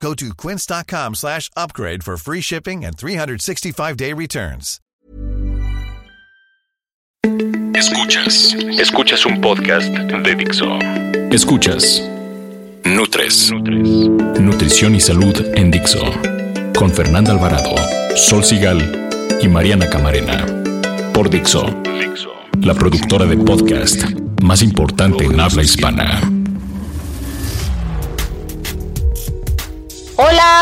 Go 0.00 0.14
to 0.14 0.34
quince.com 0.34 1.14
slash 1.14 1.50
upgrade 1.56 2.04
for 2.04 2.16
free 2.16 2.40
shipping 2.40 2.84
and 2.84 2.96
365-day 2.96 4.12
returns. 4.12 4.80
Escuchas. 7.74 8.54
Escuchas 8.78 9.26
un 9.26 9.40
podcast 9.40 9.88
de 9.88 10.34
Dixo. 10.34 10.78
Escuchas. 11.30 12.02
Nutres. 12.84 13.50
Nutrición 13.50 14.94
y 14.94 15.00
salud 15.00 15.34
en 15.54 15.70
Dixo. 15.70 16.00
Con 16.78 16.92
Fernanda 16.92 17.32
Alvarado, 17.32 17.74
Sol 18.16 18.44
Sigal 18.44 19.10
y 19.42 19.48
Mariana 19.48 19.88
Camarena. 19.90 20.46
Por 21.12 21.28
Dixo. 21.30 21.66
La 22.60 22.74
productora 22.74 23.26
de 23.26 23.36
podcast 23.36 24.04
más 24.42 24.62
importante 24.62 25.24
en 25.24 25.40
habla 25.40 25.62
hispana. 25.62 26.35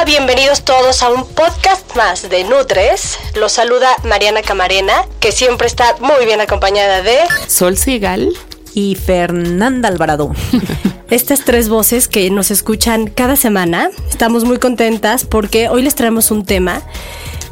Hola, 0.05 0.19
bienvenidos 0.19 0.65
todos 0.65 1.03
a 1.03 1.11
un 1.11 1.27
podcast 1.27 1.97
más 1.97 2.29
de 2.29 2.45
Nutres. 2.45 3.19
Los 3.37 3.53
saluda 3.53 3.89
Mariana 4.05 4.43
Camarena, 4.43 4.93
que 5.19 5.33
siempre 5.33 5.67
está 5.67 5.97
muy 5.99 6.27
bien 6.27 6.43
acompañada 6.43 7.01
de 7.01 7.17
Sol 7.49 7.79
Sigal 7.79 8.35
y 8.75 8.97
Fernanda 8.97 9.89
Alvarado. 9.89 10.35
Estas 11.11 11.47
tres 11.47 11.71
voces 11.71 12.07
que 12.07 12.29
nos 12.29 12.51
escuchan 12.51 13.07
cada 13.07 13.35
semana. 13.35 13.89
Estamos 14.11 14.45
muy 14.45 14.59
contentas 14.59 15.25
porque 15.25 15.71
hoy 15.71 15.81
les 15.81 15.95
traemos 15.95 16.31
un 16.31 16.45
tema, 16.45 16.83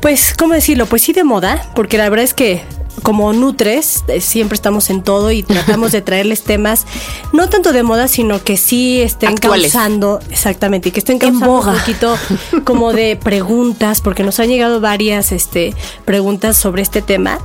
pues, 0.03 0.35
¿cómo 0.39 0.53
decirlo? 0.53 0.85
Pues 0.85 1.01
sí 1.01 1.15
de 1.15 1.25
moda, 1.25 1.71
porque 1.75 1.97
la 1.97 2.11
verdad 2.11 2.25
es 2.25 2.35
que 2.35 2.63
como 3.03 3.33
Nutres, 3.33 4.05
eh, 4.09 4.21
siempre 4.21 4.55
estamos 4.55 4.91
en 4.91 5.03
todo 5.03 5.31
y 5.33 5.43
tratamos 5.43 5.93
de 5.93 6.03
traerles 6.03 6.43
temas 6.43 6.87
no 7.33 7.49
tanto 7.49 7.73
de 7.73 7.83
moda, 7.83 8.07
sino 8.09 8.43
que 8.45 8.57
sí 8.57 9.01
estén 9.01 9.31
Actuales. 9.31 9.73
causando, 9.73 10.21
exactamente, 10.31 10.91
y 10.91 10.93
que 10.93 11.01
estén 11.01 11.19
causando 11.19 11.61
un 11.61 11.75
poquito 11.79 12.17
como 12.65 12.93
de 12.93 13.17
preguntas, 13.23 14.01
porque 14.01 14.23
nos 14.23 14.39
han 14.41 14.49
llegado 14.49 14.81
varias 14.81 15.33
este, 15.33 15.75
preguntas 16.05 16.57
sobre 16.57 16.83
este 16.83 17.03
tema. 17.03 17.39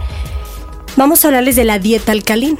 Vamos 0.95 1.23
a 1.23 1.27
hablarles 1.29 1.55
de 1.55 1.63
la 1.63 1.79
dieta 1.79 2.11
alcalina. 2.11 2.57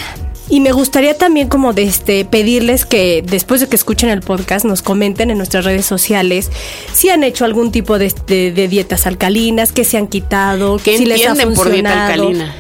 Y 0.50 0.62
me 0.62 0.72
gustaría 0.72 1.18
también 1.18 1.50
como 1.50 1.74
de 1.74 1.84
este 1.84 2.24
pedirles 2.24 2.86
que 2.86 3.22
después 3.22 3.60
de 3.60 3.68
que 3.68 3.76
escuchen 3.76 4.08
el 4.10 4.22
podcast 4.22 4.64
nos 4.64 4.82
comenten 4.82 5.30
en 5.30 5.38
nuestras 5.38 5.66
redes 5.66 5.86
sociales 5.86 6.50
si 6.94 7.10
han 7.10 7.26
hecho 7.26 7.44
algún 7.44 7.70
tipo 7.74 8.00
de, 8.00 8.14
de- 8.28 8.54
de 8.54 8.68
dietas 8.70 9.08
alcalinas, 9.08 9.74
que 9.74 9.84
se 9.84 9.98
han 9.98 10.08
quitado, 10.08 10.78
¿Qué 10.78 10.98
si 11.00 11.06
les 11.06 11.20
ha 11.26 11.32
entienden 11.32 11.54
por 11.54 11.70
dieta 11.70 11.90
funcionado. 11.90 12.14
alcalina? 12.30 12.56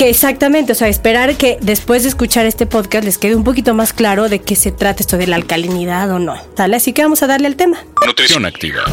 Que 0.00 0.08
exactamente, 0.08 0.72
o 0.72 0.74
sea, 0.74 0.88
esperar 0.88 1.36
que 1.36 1.58
después 1.60 2.04
de 2.04 2.08
escuchar 2.08 2.46
este 2.46 2.64
podcast 2.64 3.04
les 3.04 3.18
quede 3.18 3.36
un 3.36 3.44
poquito 3.44 3.74
más 3.74 3.92
claro 3.92 4.30
de 4.30 4.38
qué 4.40 4.56
se 4.56 4.72
trata 4.72 5.02
esto 5.02 5.18
de 5.18 5.26
la 5.26 5.36
alcalinidad 5.36 6.10
o 6.10 6.18
no. 6.18 6.36
¿Sale? 6.56 6.76
Así 6.76 6.94
que 6.94 7.02
vamos 7.02 7.22
a 7.22 7.26
darle 7.26 7.48
al 7.48 7.56
tema. 7.56 7.76
Nutrición 8.06 8.46
activa. 8.46 8.84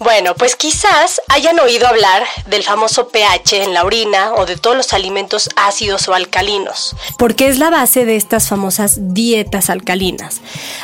Bueno, 0.00 0.34
pues 0.36 0.54
quizás 0.54 1.20
hayan 1.28 1.58
oído 1.58 1.88
hablar 1.88 2.22
del 2.46 2.62
famoso 2.62 3.08
pH 3.08 3.64
en 3.64 3.74
la 3.74 3.84
orina 3.84 4.32
o 4.34 4.46
de 4.46 4.56
todos 4.56 4.76
los 4.76 4.92
alimentos 4.92 5.50
ácidos 5.56 6.06
o 6.06 6.14
alcalinos, 6.14 6.94
porque 7.18 7.48
es 7.48 7.58
la 7.58 7.70
base 7.70 8.04
de 8.04 8.14
estas 8.14 8.48
famosas 8.48 9.12
dietas 9.12 9.70
alcalinas. 9.70 10.40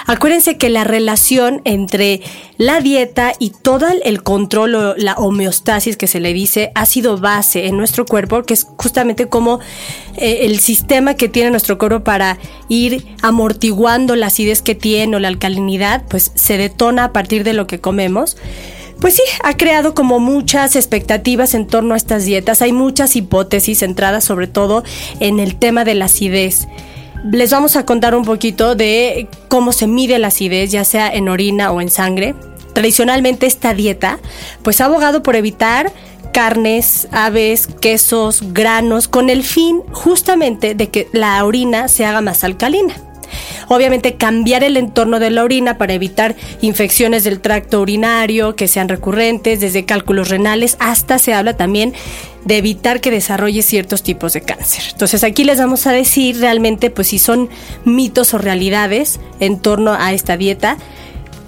Acuérdense 0.07 0.59
que 0.59 0.69
la 0.69 0.83
relación 0.83 1.63
entre 1.65 2.23
la 2.57 2.81
dieta 2.81 3.33
y 3.39 3.51
todo 3.51 3.87
el 3.89 4.23
control 4.23 4.75
o 4.75 4.95
la 4.97 5.15
homeostasis 5.15 5.97
que 5.97 6.09
se 6.09 6.19
le 6.19 6.33
dice 6.33 6.73
ha 6.75 6.85
sido 6.85 7.17
base 7.17 7.67
en 7.67 7.77
nuestro 7.77 8.07
cuerpo, 8.07 8.43
que 8.43 8.55
es 8.55 8.67
justamente 8.77 9.29
como 9.29 9.61
eh, 10.17 10.39
el 10.43 10.59
sistema 10.59 11.15
que 11.15 11.29
tiene 11.29 11.51
nuestro 11.51 11.79
cuerpo 11.79 12.03
para 12.03 12.39
ir 12.69 13.07
amortiguando 13.23 14.17
la 14.17 14.27
acidez 14.27 14.61
que 14.61 14.75
tiene 14.75 15.17
o 15.17 15.21
la 15.21 15.29
alcalinidad, 15.29 16.03
pues 16.09 16.33
se 16.35 16.59
detona 16.59 17.05
a 17.05 17.13
partir 17.13 17.45
de 17.45 17.53
lo 17.53 17.69
que 17.69 17.81
comemos. 17.81 18.37
Pues 19.05 19.17
sí, 19.17 19.23
ha 19.43 19.55
creado 19.55 19.93
como 19.93 20.19
muchas 20.19 20.77
expectativas 20.77 21.53
en 21.53 21.67
torno 21.67 21.93
a 21.93 21.99
estas 21.99 22.25
dietas. 22.25 22.63
Hay 22.63 22.73
muchas 22.73 23.17
hipótesis 23.17 23.81
centradas 23.81 24.25
sobre 24.25 24.47
todo 24.47 24.83
en 25.21 25.41
el 25.41 25.57
tema 25.57 25.85
de 25.85 25.95
la 25.95 26.07
acidez. 26.07 26.69
Les 27.23 27.51
vamos 27.51 27.77
a 27.77 27.85
contar 27.85 28.15
un 28.15 28.25
poquito 28.25 28.75
de 28.75 29.29
cómo 29.49 29.73
se 29.73 29.87
mide 29.87 30.19
la 30.19 30.29
acidez, 30.29 30.73
ya 30.73 30.85
sea 30.85 31.13
en 31.13 31.29
orina 31.29 31.71
o 31.71 31.83
en 31.83 31.91
sangre. 31.91 32.35
Tradicionalmente 32.73 33.45
esta 33.45 33.75
dieta 33.75 34.21
pues 34.63 34.81
ha 34.81 34.87
abogado 34.87 35.23
por 35.23 35.37
evitar 35.37 35.93
carnes, 36.33 37.07
aves, 37.13 37.67
quesos, 37.67 38.55
granos, 38.55 39.07
con 39.07 39.29
el 39.29 39.45
fin 39.45 39.83
justamente 39.93 40.75
de 40.75 40.89
que 40.89 41.09
la 41.13 41.45
orina 41.45 41.89
se 41.89 42.07
haga 42.07 42.23
más 42.23 42.43
alcalina. 42.43 42.95
Obviamente 43.69 44.15
cambiar 44.15 44.65
el 44.65 44.77
entorno 44.77 45.19
de 45.19 45.31
la 45.31 45.45
orina 45.45 45.79
para 45.79 45.95
evitar 45.95 46.35
infecciones 46.61 47.25
del 47.25 47.41
tracto 47.41 47.81
urinario 47.81 48.57
que 48.57 48.69
sean 48.69 48.89
recurrentes, 48.89 49.61
desde 49.61 49.85
cálculos 49.85 50.29
renales 50.29 50.77
hasta 50.81 51.19
se 51.19 51.35
habla 51.35 51.57
también 51.57 51.93
de 52.45 52.59
evitar 52.59 53.01
que 53.01 53.11
desarrolle 53.11 53.63
ciertos 53.63 54.03
tipos 54.03 54.33
de 54.35 54.43
cáncer. 54.43 54.85
Entonces 54.93 55.25
aquí 55.25 55.45
les 55.45 55.59
vamos 55.59 55.87
a 55.87 55.93
decir 55.93 56.39
realmente 56.39 56.91
pues 56.91 57.09
si 57.09 57.19
son 57.19 57.49
mitos 57.85 58.35
o 58.35 58.39
realidades 58.39 59.21
en 59.41 59.59
torno 59.59 59.95
a 59.95 60.13
esta 60.13 60.37
dieta. 60.37 60.77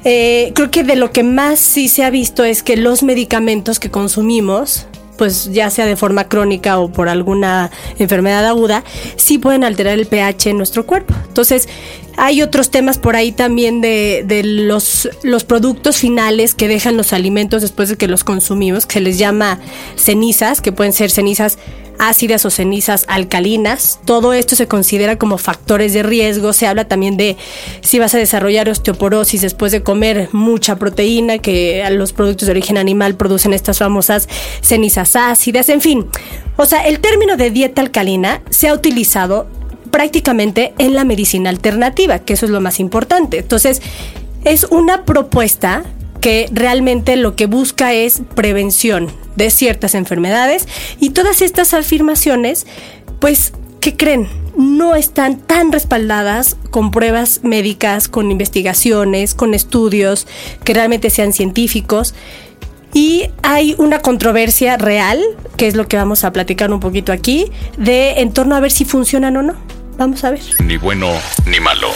Eh, 0.04 0.52
creo 0.54 0.70
que 0.70 0.84
de 0.84 0.96
lo 0.96 1.10
que 1.10 1.22
más 1.22 1.58
sí 1.58 1.88
se 1.88 2.04
ha 2.04 2.10
visto 2.10 2.44
es 2.44 2.62
que 2.62 2.76
los 2.76 3.02
medicamentos 3.02 3.80
que 3.80 3.90
consumimos, 3.90 4.86
pues 5.16 5.52
ya 5.52 5.70
sea 5.70 5.86
de 5.86 5.96
forma 5.96 6.28
crónica 6.28 6.78
o 6.78 6.90
por 6.90 7.08
alguna 7.08 7.70
enfermedad 7.98 8.46
aguda, 8.46 8.84
sí 9.16 9.38
pueden 9.38 9.64
alterar 9.64 9.98
el 9.98 10.06
pH 10.06 10.50
en 10.50 10.58
nuestro 10.58 10.86
cuerpo. 10.86 11.14
Entonces, 11.28 11.68
hay 12.16 12.42
otros 12.42 12.70
temas 12.70 12.98
por 12.98 13.16
ahí 13.16 13.32
también 13.32 13.80
de, 13.80 14.24
de 14.26 14.42
los, 14.42 15.08
los 15.22 15.44
productos 15.44 15.98
finales 15.98 16.54
que 16.54 16.68
dejan 16.68 16.96
los 16.96 17.12
alimentos 17.12 17.62
después 17.62 17.88
de 17.88 17.96
que 17.96 18.08
los 18.08 18.24
consumimos, 18.24 18.86
que 18.86 18.94
se 18.94 19.00
les 19.00 19.18
llama 19.18 19.60
cenizas, 19.96 20.60
que 20.60 20.72
pueden 20.72 20.92
ser 20.92 21.10
cenizas 21.10 21.58
ácidas 21.98 22.44
o 22.44 22.50
cenizas 22.50 23.04
alcalinas. 23.08 24.00
Todo 24.04 24.32
esto 24.32 24.56
se 24.56 24.68
considera 24.68 25.16
como 25.16 25.38
factores 25.38 25.92
de 25.92 26.02
riesgo. 26.02 26.52
Se 26.52 26.66
habla 26.66 26.86
también 26.86 27.16
de 27.16 27.36
si 27.80 27.98
vas 27.98 28.14
a 28.14 28.18
desarrollar 28.18 28.68
osteoporosis 28.68 29.40
después 29.40 29.72
de 29.72 29.82
comer 29.82 30.28
mucha 30.32 30.76
proteína, 30.76 31.38
que 31.38 31.84
los 31.90 32.12
productos 32.12 32.46
de 32.46 32.52
origen 32.52 32.78
animal 32.78 33.14
producen 33.16 33.52
estas 33.52 33.78
famosas 33.78 34.28
cenizas 34.60 35.16
ácidas. 35.16 35.68
En 35.68 35.80
fin, 35.80 36.06
o 36.56 36.66
sea, 36.66 36.86
el 36.86 37.00
término 37.00 37.36
de 37.36 37.50
dieta 37.50 37.82
alcalina 37.82 38.42
se 38.50 38.68
ha 38.68 38.74
utilizado 38.74 39.46
prácticamente 39.96 40.74
en 40.76 40.94
la 40.94 41.04
medicina 41.04 41.48
alternativa, 41.48 42.18
que 42.18 42.34
eso 42.34 42.44
es 42.44 42.52
lo 42.52 42.60
más 42.60 42.80
importante. 42.80 43.38
Entonces, 43.38 43.80
es 44.44 44.64
una 44.64 45.06
propuesta 45.06 45.84
que 46.20 46.50
realmente 46.52 47.16
lo 47.16 47.34
que 47.34 47.46
busca 47.46 47.94
es 47.94 48.20
prevención 48.34 49.10
de 49.36 49.48
ciertas 49.48 49.94
enfermedades 49.94 50.68
y 51.00 51.10
todas 51.10 51.40
estas 51.40 51.72
afirmaciones, 51.72 52.66
pues, 53.20 53.54
¿qué 53.80 53.96
creen? 53.96 54.28
No 54.54 54.96
están 54.96 55.38
tan 55.38 55.72
respaldadas 55.72 56.58
con 56.70 56.90
pruebas 56.90 57.40
médicas, 57.42 58.06
con 58.06 58.30
investigaciones, 58.30 59.34
con 59.34 59.54
estudios 59.54 60.26
que 60.62 60.74
realmente 60.74 61.08
sean 61.08 61.32
científicos. 61.32 62.12
Y 62.92 63.30
hay 63.42 63.74
una 63.78 64.00
controversia 64.00 64.76
real, 64.76 65.22
que 65.56 65.66
es 65.66 65.74
lo 65.74 65.88
que 65.88 65.96
vamos 65.96 66.22
a 66.24 66.34
platicar 66.34 66.70
un 66.70 66.80
poquito 66.80 67.12
aquí, 67.12 67.50
de 67.78 68.20
en 68.20 68.34
torno 68.34 68.56
a 68.56 68.60
ver 68.60 68.72
si 68.72 68.84
funcionan 68.84 69.38
o 69.38 69.42
no. 69.42 69.75
Vamos 69.96 70.24
a 70.24 70.30
ver. 70.30 70.40
Ni 70.60 70.76
bueno 70.76 71.10
ni 71.46 71.60
malo. 71.60 71.88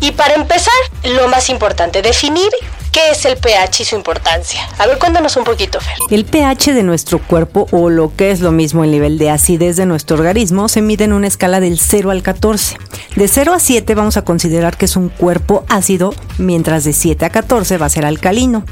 Y 0.00 0.12
para 0.12 0.34
empezar, 0.34 0.74
lo 1.04 1.28
más 1.28 1.48
importante, 1.48 2.02
definir 2.02 2.50
qué 2.92 3.10
es 3.10 3.24
el 3.24 3.38
pH 3.38 3.80
y 3.80 3.84
su 3.86 3.96
importancia. 3.96 4.60
A 4.78 4.86
ver, 4.86 4.98
cuéntanos 4.98 5.36
un 5.36 5.44
poquito, 5.44 5.80
Fer. 5.80 5.94
El 6.10 6.26
pH 6.26 6.74
de 6.74 6.82
nuestro 6.82 7.18
cuerpo, 7.18 7.66
o 7.72 7.88
lo 7.88 8.14
que 8.14 8.30
es 8.30 8.40
lo 8.40 8.52
mismo 8.52 8.84
el 8.84 8.90
nivel 8.90 9.18
de 9.18 9.30
acidez 9.30 9.76
de 9.76 9.86
nuestro 9.86 10.16
organismo, 10.16 10.68
se 10.68 10.82
mide 10.82 11.04
en 11.04 11.14
una 11.14 11.26
escala 11.26 11.58
del 11.58 11.80
0 11.80 12.10
al 12.10 12.22
14. 12.22 12.76
De 13.16 13.28
0 13.28 13.54
a 13.54 13.60
7 13.60 13.94
vamos 13.94 14.16
a 14.16 14.24
considerar 14.24 14.76
que 14.76 14.84
es 14.84 14.96
un 14.96 15.08
cuerpo 15.08 15.64
ácido, 15.68 16.14
mientras 16.38 16.84
de 16.84 16.92
7 16.92 17.24
a 17.24 17.30
14 17.30 17.78
va 17.78 17.86
a 17.86 17.90
ser 17.90 18.04
alcalino. 18.04 18.64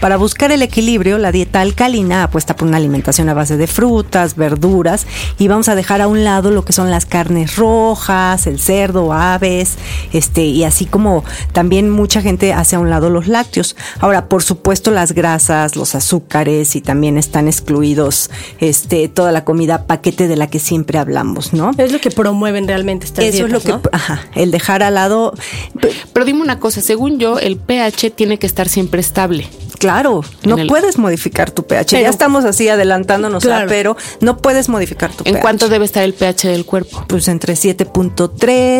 Para 0.00 0.16
buscar 0.16 0.52
el 0.52 0.62
equilibrio, 0.62 1.18
la 1.18 1.32
dieta 1.32 1.60
alcalina 1.60 2.24
apuesta 2.24 2.56
por 2.56 2.68
una 2.68 2.78
alimentación 2.78 3.28
a 3.28 3.34
base 3.34 3.58
de 3.58 3.66
frutas, 3.66 4.36
verduras, 4.36 5.06
y 5.38 5.48
vamos 5.48 5.68
a 5.68 5.74
dejar 5.74 6.00
a 6.00 6.08
un 6.08 6.24
lado 6.24 6.50
lo 6.50 6.64
que 6.64 6.72
son 6.72 6.90
las 6.90 7.04
carnes 7.04 7.56
rojas, 7.56 8.46
el 8.46 8.58
cerdo, 8.58 9.12
aves, 9.12 9.76
este, 10.12 10.42
y 10.42 10.64
así 10.64 10.86
como 10.86 11.24
también 11.52 11.90
mucha 11.90 12.22
gente 12.22 12.54
hace 12.54 12.76
a 12.76 12.78
un 12.78 12.88
lado 12.88 13.10
los 13.10 13.28
lácteos. 13.28 13.65
Ellos. 13.72 13.76
Ahora, 14.00 14.28
por 14.28 14.42
supuesto, 14.42 14.90
las 14.90 15.12
grasas, 15.12 15.76
los 15.76 15.94
azúcares 15.94 16.76
y 16.76 16.80
también 16.80 17.18
están 17.18 17.48
excluidos 17.48 18.30
este, 18.60 19.08
toda 19.08 19.32
la 19.32 19.44
comida 19.44 19.86
paquete 19.86 20.28
de 20.28 20.36
la 20.36 20.46
que 20.48 20.58
siempre 20.58 20.98
hablamos, 20.98 21.52
¿no? 21.52 21.72
Es 21.78 21.92
lo 21.92 22.00
que 22.00 22.10
promueven 22.10 22.68
realmente 22.68 23.06
estas 23.06 23.24
Eso 23.24 23.46
es 23.46 23.52
lo 23.52 23.60
que, 23.60 23.74
ajá, 23.92 24.22
el 24.34 24.50
dejar 24.50 24.82
al 24.82 24.94
lado. 24.94 25.32
Pero 26.12 26.26
dime 26.26 26.42
una 26.42 26.60
cosa, 26.60 26.80
según 26.80 27.18
yo, 27.18 27.38
el 27.38 27.56
pH 27.56 28.10
tiene 28.10 28.38
que 28.38 28.46
estar 28.46 28.68
siempre 28.68 29.00
estable. 29.00 29.48
Claro, 29.78 30.22
no 30.44 30.56
puedes 30.66 30.98
modificar 30.98 31.50
tu 31.50 31.66
pH. 31.66 32.00
ya 32.00 32.08
estamos 32.08 32.44
así 32.44 32.68
adelantándonos, 32.68 33.44
pero 33.68 33.96
no 34.20 34.38
puedes 34.38 34.68
modificar 34.68 35.12
tu 35.12 35.24
pH. 35.24 35.36
¿En 35.36 35.40
cuánto 35.40 35.68
debe 35.68 35.84
estar 35.84 36.02
el 36.02 36.14
pH 36.14 36.48
del 36.48 36.64
cuerpo? 36.64 37.04
Pues 37.06 37.28
entre 37.28 37.54
7.3, 37.54 38.26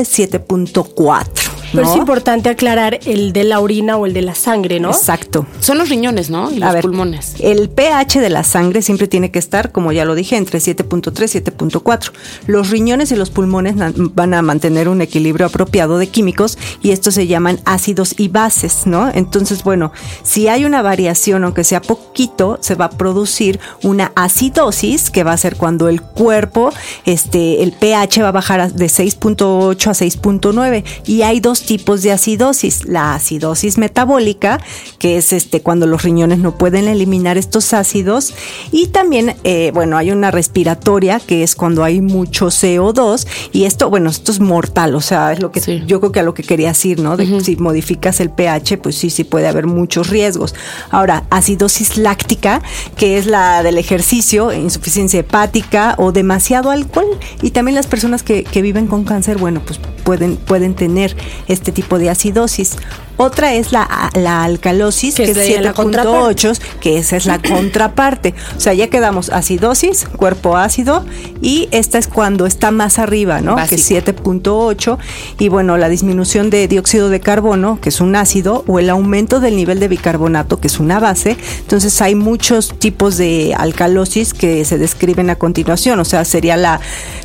7.4. 0.00 1.45
Pero 1.72 1.90
es 1.90 1.96
importante 1.96 2.48
aclarar 2.48 2.98
el 3.06 3.32
de 3.32 3.44
la 3.44 3.60
orina 3.60 3.96
o 3.96 4.06
el 4.06 4.12
de 4.12 4.22
la 4.22 4.34
sangre, 4.34 4.80
¿no? 4.80 4.90
Exacto. 4.90 5.46
Son 5.60 5.78
los 5.78 5.88
riñones, 5.88 6.30
¿no? 6.30 6.50
Y 6.50 6.58
los 6.58 6.76
pulmones. 6.76 7.34
El 7.40 7.68
pH 7.68 8.20
de 8.20 8.30
la 8.30 8.44
sangre 8.44 8.82
siempre 8.82 9.08
tiene 9.08 9.30
que 9.30 9.38
estar, 9.38 9.72
como 9.72 9.92
ya 9.92 10.04
lo 10.04 10.14
dije, 10.14 10.36
entre 10.36 10.58
7.3 10.58 11.34
y 11.34 11.40
7.4. 11.40 12.12
Los 12.46 12.70
riñones 12.70 13.10
y 13.12 13.16
los 13.16 13.30
pulmones 13.30 13.74
van 14.14 14.34
a 14.34 14.42
mantener 14.42 14.88
un 14.88 15.02
equilibrio 15.02 15.46
apropiado 15.46 15.98
de 15.98 16.06
químicos 16.08 16.58
y 16.82 16.90
estos 16.90 17.14
se 17.14 17.26
llaman 17.26 17.60
ácidos 17.64 18.14
y 18.18 18.28
bases, 18.28 18.86
¿no? 18.86 19.10
Entonces, 19.12 19.64
bueno, 19.64 19.92
si 20.22 20.48
hay 20.48 20.64
una 20.64 20.82
variación, 20.82 21.44
aunque 21.44 21.64
sea 21.64 21.82
poquito, 21.82 22.58
se 22.60 22.74
va 22.74 22.86
a 22.86 22.90
producir 22.90 23.60
una 23.82 24.12
acidosis, 24.14 25.10
que 25.10 25.24
va 25.24 25.32
a 25.32 25.36
ser 25.36 25.56
cuando 25.56 25.88
el 25.88 26.00
cuerpo, 26.02 26.72
este, 27.04 27.62
el 27.62 27.72
pH 27.72 28.22
va 28.22 28.28
a 28.28 28.32
bajar 28.32 28.72
de 28.72 28.86
6.8 28.86 29.86
a 29.88 29.92
6.9 29.92 30.84
y 31.06 31.22
hay 31.22 31.40
dos 31.40 31.55
tipos 31.62 32.02
de 32.02 32.12
acidosis. 32.12 32.86
La 32.86 33.14
acidosis 33.14 33.78
metabólica, 33.78 34.60
que 34.98 35.16
es 35.16 35.32
este 35.32 35.60
cuando 35.60 35.86
los 35.86 36.02
riñones 36.02 36.38
no 36.38 36.56
pueden 36.56 36.88
eliminar 36.88 37.38
estos 37.38 37.72
ácidos. 37.72 38.34
Y 38.72 38.88
también, 38.88 39.36
eh, 39.44 39.70
bueno, 39.74 39.96
hay 39.96 40.10
una 40.10 40.30
respiratoria, 40.30 41.20
que 41.20 41.42
es 41.42 41.54
cuando 41.54 41.84
hay 41.84 42.00
mucho 42.00 42.46
CO2. 42.46 43.26
Y 43.52 43.64
esto, 43.64 43.90
bueno, 43.90 44.10
esto 44.10 44.32
es 44.32 44.40
mortal, 44.40 44.94
o 44.94 45.00
sea, 45.00 45.32
es 45.32 45.40
lo 45.40 45.52
que 45.52 45.60
yo 45.86 46.00
creo 46.00 46.12
que 46.12 46.20
a 46.20 46.22
lo 46.22 46.34
que 46.34 46.42
quería 46.42 46.68
decir, 46.68 47.00
¿no? 47.00 47.16
De 47.16 47.40
si 47.40 47.56
modificas 47.56 48.20
el 48.20 48.30
pH, 48.30 48.78
pues 48.78 48.96
sí, 48.96 49.10
sí 49.10 49.24
puede 49.24 49.48
haber 49.48 49.66
muchos 49.66 50.10
riesgos. 50.10 50.54
Ahora, 50.90 51.24
acidosis 51.30 51.96
láctica, 51.96 52.62
que 52.96 53.18
es 53.18 53.26
la 53.26 53.62
del 53.62 53.78
ejercicio, 53.78 54.52
insuficiencia 54.52 55.20
hepática 55.20 55.94
o 55.98 56.12
demasiado 56.12 56.70
alcohol. 56.70 57.06
Y 57.42 57.50
también 57.50 57.74
las 57.74 57.86
personas 57.86 58.22
que, 58.22 58.44
que 58.44 58.62
viven 58.62 58.86
con 58.86 59.04
cáncer, 59.04 59.38
bueno, 59.38 59.60
pues 59.64 59.80
pueden, 60.06 60.36
pueden 60.36 60.74
tener 60.74 61.16
este 61.48 61.72
tipo 61.72 61.98
de 61.98 62.10
acidosis. 62.10 62.76
Otra 63.16 63.54
es 63.54 63.72
la, 63.72 64.10
la 64.14 64.44
alcalosis, 64.44 65.14
que, 65.14 65.24
es 65.24 65.36
7.8, 65.36 66.58
que 66.80 66.98
esa 66.98 67.16
es 67.16 67.26
la 67.26 67.38
contraparte. 67.42 68.34
O 68.56 68.60
sea, 68.60 68.74
ya 68.74 68.88
quedamos 68.88 69.30
acidosis, 69.30 70.04
cuerpo 70.04 70.56
ácido, 70.56 71.04
y 71.40 71.68
esta 71.70 71.98
es 71.98 72.08
cuando 72.08 72.46
está 72.46 72.70
más 72.70 72.98
arriba, 72.98 73.40
¿no? 73.40 73.56
Que 73.68 73.76
es 73.76 73.90
7.8. 73.90 74.98
Y 75.38 75.48
bueno, 75.48 75.76
la 75.78 75.88
disminución 75.88 76.50
de 76.50 76.68
dióxido 76.68 77.08
de 77.08 77.20
carbono, 77.20 77.80
que 77.80 77.88
es 77.88 78.00
un 78.00 78.16
ácido, 78.16 78.64
o 78.66 78.78
el 78.78 78.90
aumento 78.90 79.40
del 79.40 79.56
nivel 79.56 79.80
de 79.80 79.88
bicarbonato, 79.88 80.60
que 80.60 80.66
es 80.66 80.78
una 80.78 81.00
base. 81.00 81.36
Entonces 81.60 82.00
hay 82.02 82.14
muchos 82.14 82.78
tipos 82.78 83.16
de 83.16 83.54
alcalosis 83.56 84.34
que 84.34 84.64
se 84.64 84.78
describen 84.78 85.30
a 85.30 85.36
continuación. 85.36 86.00
O 86.00 86.04
sea, 86.04 86.24
sería 86.24 86.56
la, 86.56 86.80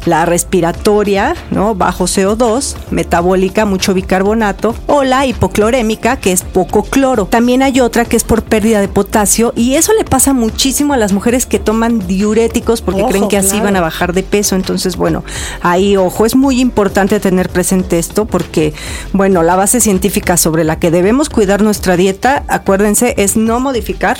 la 0.05 0.25
respiratoria, 0.25 1.35
¿no? 1.51 1.75
Bajo 1.75 2.05
CO2, 2.05 2.75
metabólica, 2.91 3.65
mucho 3.65 3.93
bicarbonato, 3.93 4.75
o 4.87 5.03
la 5.03 5.25
que 6.21 6.31
es 6.31 6.43
poco 6.43 6.83
cloro. 6.83 7.25
También 7.25 7.63
hay 7.63 7.79
otra 7.79 8.05
que 8.05 8.15
es 8.15 8.23
por 8.23 8.43
pérdida 8.43 8.79
de 8.79 8.87
potasio 8.87 9.51
y 9.55 9.75
eso 9.75 9.93
le 9.97 10.03
pasa 10.03 10.31
muchísimo 10.31 10.93
a 10.93 10.97
las 10.97 11.11
mujeres 11.11 11.45
que 11.45 11.59
toman 11.59 12.07
diuréticos 12.07 12.81
porque 12.81 13.03
creen 13.05 13.27
que 13.27 13.37
así 13.37 13.59
van 13.59 13.75
a 13.75 13.81
bajar 13.81 14.13
de 14.13 14.23
peso. 14.23 14.55
Entonces, 14.55 14.95
bueno, 14.95 15.23
ahí 15.61 15.97
ojo, 15.97 16.25
es 16.25 16.35
muy 16.35 16.59
importante 16.59 17.19
tener 17.19 17.49
presente 17.49 17.97
esto 17.97 18.25
porque, 18.25 18.73
bueno, 19.11 19.41
la 19.41 19.55
base 19.55 19.81
científica 19.81 20.37
sobre 20.37 20.63
la 20.63 20.77
que 20.77 20.91
debemos 20.91 21.29
cuidar 21.29 21.61
nuestra 21.61 21.97
dieta, 21.97 22.43
acuérdense, 22.47 23.15
es 23.17 23.35
no 23.35 23.59
modificar 23.59 24.17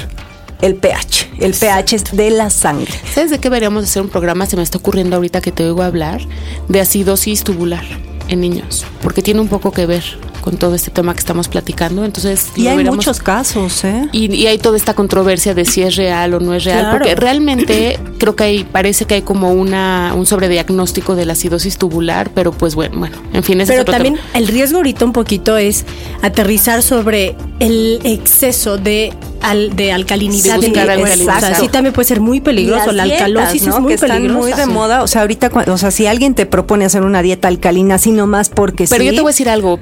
el 0.61 0.75
pH. 0.75 1.29
El 1.39 1.53
pH 1.53 1.95
es 1.95 2.03
de 2.11 2.31
la 2.31 2.49
sangre. 2.49 2.91
¿Sabes 3.13 3.29
de 3.29 3.37
qué 3.37 3.49
deberíamos 3.49 3.83
hacer 3.83 4.01
un 4.01 4.09
programa? 4.09 4.45
Se 4.45 4.57
me 4.57 4.63
está 4.63 4.79
ocurriendo 4.79 5.15
ahorita 5.15 5.41
que 5.41 5.51
te 5.51 5.63
oigo 5.63 5.83
hablar 5.83 6.21
de 6.67 6.81
acidosis 6.81 7.43
tubular 7.43 7.83
en 8.29 8.41
niños, 8.41 8.85
porque 9.01 9.21
tiene 9.21 9.41
un 9.41 9.47
poco 9.47 9.71
que 9.71 9.85
ver 9.85 10.03
con 10.41 10.57
todo 10.57 10.75
este 10.75 10.91
tema 10.91 11.13
que 11.13 11.19
estamos 11.19 11.47
platicando. 11.47 12.03
Entonces, 12.03 12.47
y 12.55 12.67
hay 12.67 12.83
muchos 12.83 13.19
casos, 13.19 13.83
¿eh? 13.83 14.09
Y, 14.11 14.45
hay 14.47 14.57
toda 14.57 14.75
esta 14.75 14.93
controversia 14.93 15.53
de 15.53 15.65
si 15.65 15.81
es 15.81 15.95
real 15.95 16.33
o 16.33 16.39
no 16.39 16.53
es 16.53 16.63
real, 16.65 16.89
porque 16.91 17.15
realmente 17.15 17.99
creo 18.17 18.35
que 18.35 18.43
hay, 18.43 18.63
parece 18.63 19.05
que 19.05 19.15
hay 19.15 19.21
como 19.21 19.51
una 19.53 20.13
un 20.15 20.25
sobrediagnóstico 20.25 21.15
de 21.15 21.25
la 21.25 21.33
acidosis 21.33 21.77
tubular, 21.77 22.31
pero 22.33 22.51
pues 22.51 22.75
bueno, 22.75 22.99
bueno, 22.99 23.17
en 23.33 23.43
fin, 23.43 23.61
Pero 23.65 23.85
también 23.85 24.17
el 24.33 24.47
riesgo 24.47 24.77
ahorita 24.77 25.05
un 25.05 25.13
poquito 25.13 25.57
es 25.57 25.85
aterrizar 26.21 26.83
sobre 26.83 27.35
el 27.59 27.99
exceso 28.03 28.77
de 28.77 29.13
al, 29.41 29.75
de 29.75 29.91
alcalinidad 29.91 30.59
de 30.59 30.79
alcalinidad. 30.79 31.59
sí 31.59 31.67
también 31.67 31.93
puede 31.93 32.07
ser 32.07 32.21
muy 32.21 32.41
peligroso. 32.41 32.91
la 32.91 33.03
alcalosis 33.03 33.67
es 33.67 33.79
muy 33.79 33.95
que 33.95 34.19
muy 34.29 34.53
de 34.53 34.65
moda. 34.67 35.03
O 35.03 35.07
sea, 35.07 35.21
ahorita, 35.21 35.51
o 35.67 35.77
sea, 35.77 35.91
si 35.91 36.07
alguien 36.07 36.35
te 36.35 36.45
propone 36.45 36.85
hacer 36.85 37.03
una 37.03 37.21
dieta 37.21 37.47
alcalina, 37.47 37.95
así 37.95 38.11
nomás 38.11 38.49
porque 38.49 38.85
Pero 38.89 39.03
yo 39.03 39.11
te 39.11 39.21
voy 39.21 39.29
a 39.29 39.33
decir 39.33 39.49
algo, 39.49 39.79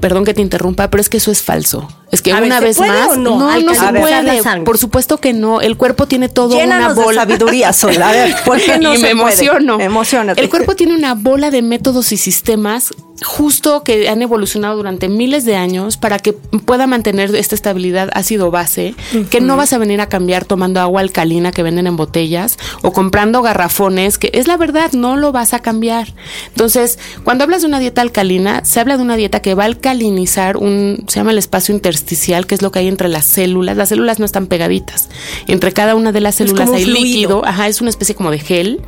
perdón 0.00 0.24
que 0.24 0.34
te 0.34 0.42
interrumpa, 0.42 0.88
pero 0.90 1.00
es 1.00 1.08
que 1.08 1.18
eso 1.18 1.30
es 1.30 1.42
falso. 1.42 1.88
Es 2.10 2.22
que 2.22 2.32
una 2.32 2.60
vez 2.60 2.78
más, 2.78 3.16
no, 3.16 3.38
no, 3.38 3.74
se 3.74 3.92
puede. 3.92 4.42
Por 4.64 4.78
supuesto 4.78 5.18
que 5.18 5.32
no. 5.32 5.60
El 5.60 5.76
cuerpo 5.76 6.06
tiene 6.06 6.28
todo 6.28 6.56
una 6.58 6.92
bola. 6.92 7.26
de 7.26 7.34
sabiduría 7.34 7.72
sola. 7.72 8.08
A 8.08 8.12
ver, 8.12 8.34
¿por 8.44 8.60
qué 8.60 8.78
no 8.80 8.94
y 8.94 8.98
me 8.98 9.10
emociono. 9.10 9.78
Emocionate. 9.80 10.40
El 10.40 10.48
cuerpo 10.48 10.74
tiene 10.74 10.94
una 10.94 11.14
bola 11.14 11.50
de 11.50 11.62
métodos 11.62 12.12
y 12.12 12.16
sistemas 12.16 12.92
justo 13.22 13.82
que 13.84 14.08
han 14.08 14.22
evolucionado 14.22 14.76
durante 14.76 15.08
miles 15.08 15.44
de 15.44 15.56
años 15.56 15.96
para 15.96 16.18
que 16.18 16.32
pueda 16.32 16.86
mantener 16.86 17.34
esta 17.34 17.54
estabilidad 17.54 18.10
ácido 18.14 18.50
base, 18.50 18.94
que 19.30 19.40
no 19.40 19.56
vas 19.56 19.72
a 19.72 19.78
venir 19.78 20.00
a 20.00 20.08
cambiar 20.08 20.44
tomando 20.44 20.80
agua 20.80 21.00
alcalina 21.00 21.52
que 21.52 21.62
venden 21.62 21.86
en 21.86 21.96
botellas 21.96 22.58
o 22.82 22.92
comprando 22.92 23.42
garrafones, 23.42 24.18
que 24.18 24.30
es 24.32 24.46
la 24.46 24.56
verdad, 24.56 24.92
no 24.92 25.16
lo 25.16 25.32
vas 25.32 25.54
a 25.54 25.60
cambiar. 25.60 26.14
Entonces, 26.48 26.98
cuando 27.24 27.44
hablas 27.44 27.62
de 27.62 27.68
una 27.68 27.78
dieta 27.78 28.00
alcalina, 28.00 28.64
se 28.64 28.80
habla 28.80 28.96
de 28.96 29.02
una 29.02 29.16
dieta 29.16 29.40
que 29.40 29.54
va 29.54 29.64
a 29.64 29.66
alcalinizar 29.66 30.56
un, 30.56 31.04
se 31.06 31.20
llama 31.20 31.32
el 31.32 31.38
espacio 31.38 31.74
intersticial 31.74 32.46
que 32.46 32.54
es 32.54 32.62
lo 32.62 32.70
que 32.72 32.80
hay 32.80 32.88
entre 32.88 33.08
las 33.08 33.24
células. 33.26 33.76
Las 33.76 33.90
células 33.90 34.18
no 34.18 34.24
están 34.24 34.46
pegaditas. 34.46 35.08
Entre 35.46 35.72
cada 35.72 35.94
una 35.94 36.12
de 36.12 36.20
las 36.20 36.36
células 36.36 36.70
hay 36.70 36.84
líquido, 36.84 37.44
ajá, 37.44 37.68
es 37.68 37.80
una 37.80 37.90
especie 37.90 38.14
como 38.14 38.30
de 38.30 38.38
gel. 38.38 38.80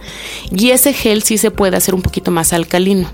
Y 0.50 0.70
ese 0.70 0.93
gel 0.93 1.23
sí 1.23 1.38
se 1.38 1.50
puede 1.50 1.76
hacer 1.76 1.94
un 1.94 2.02
poquito 2.02 2.31
más 2.31 2.53
alcalino 2.53 3.10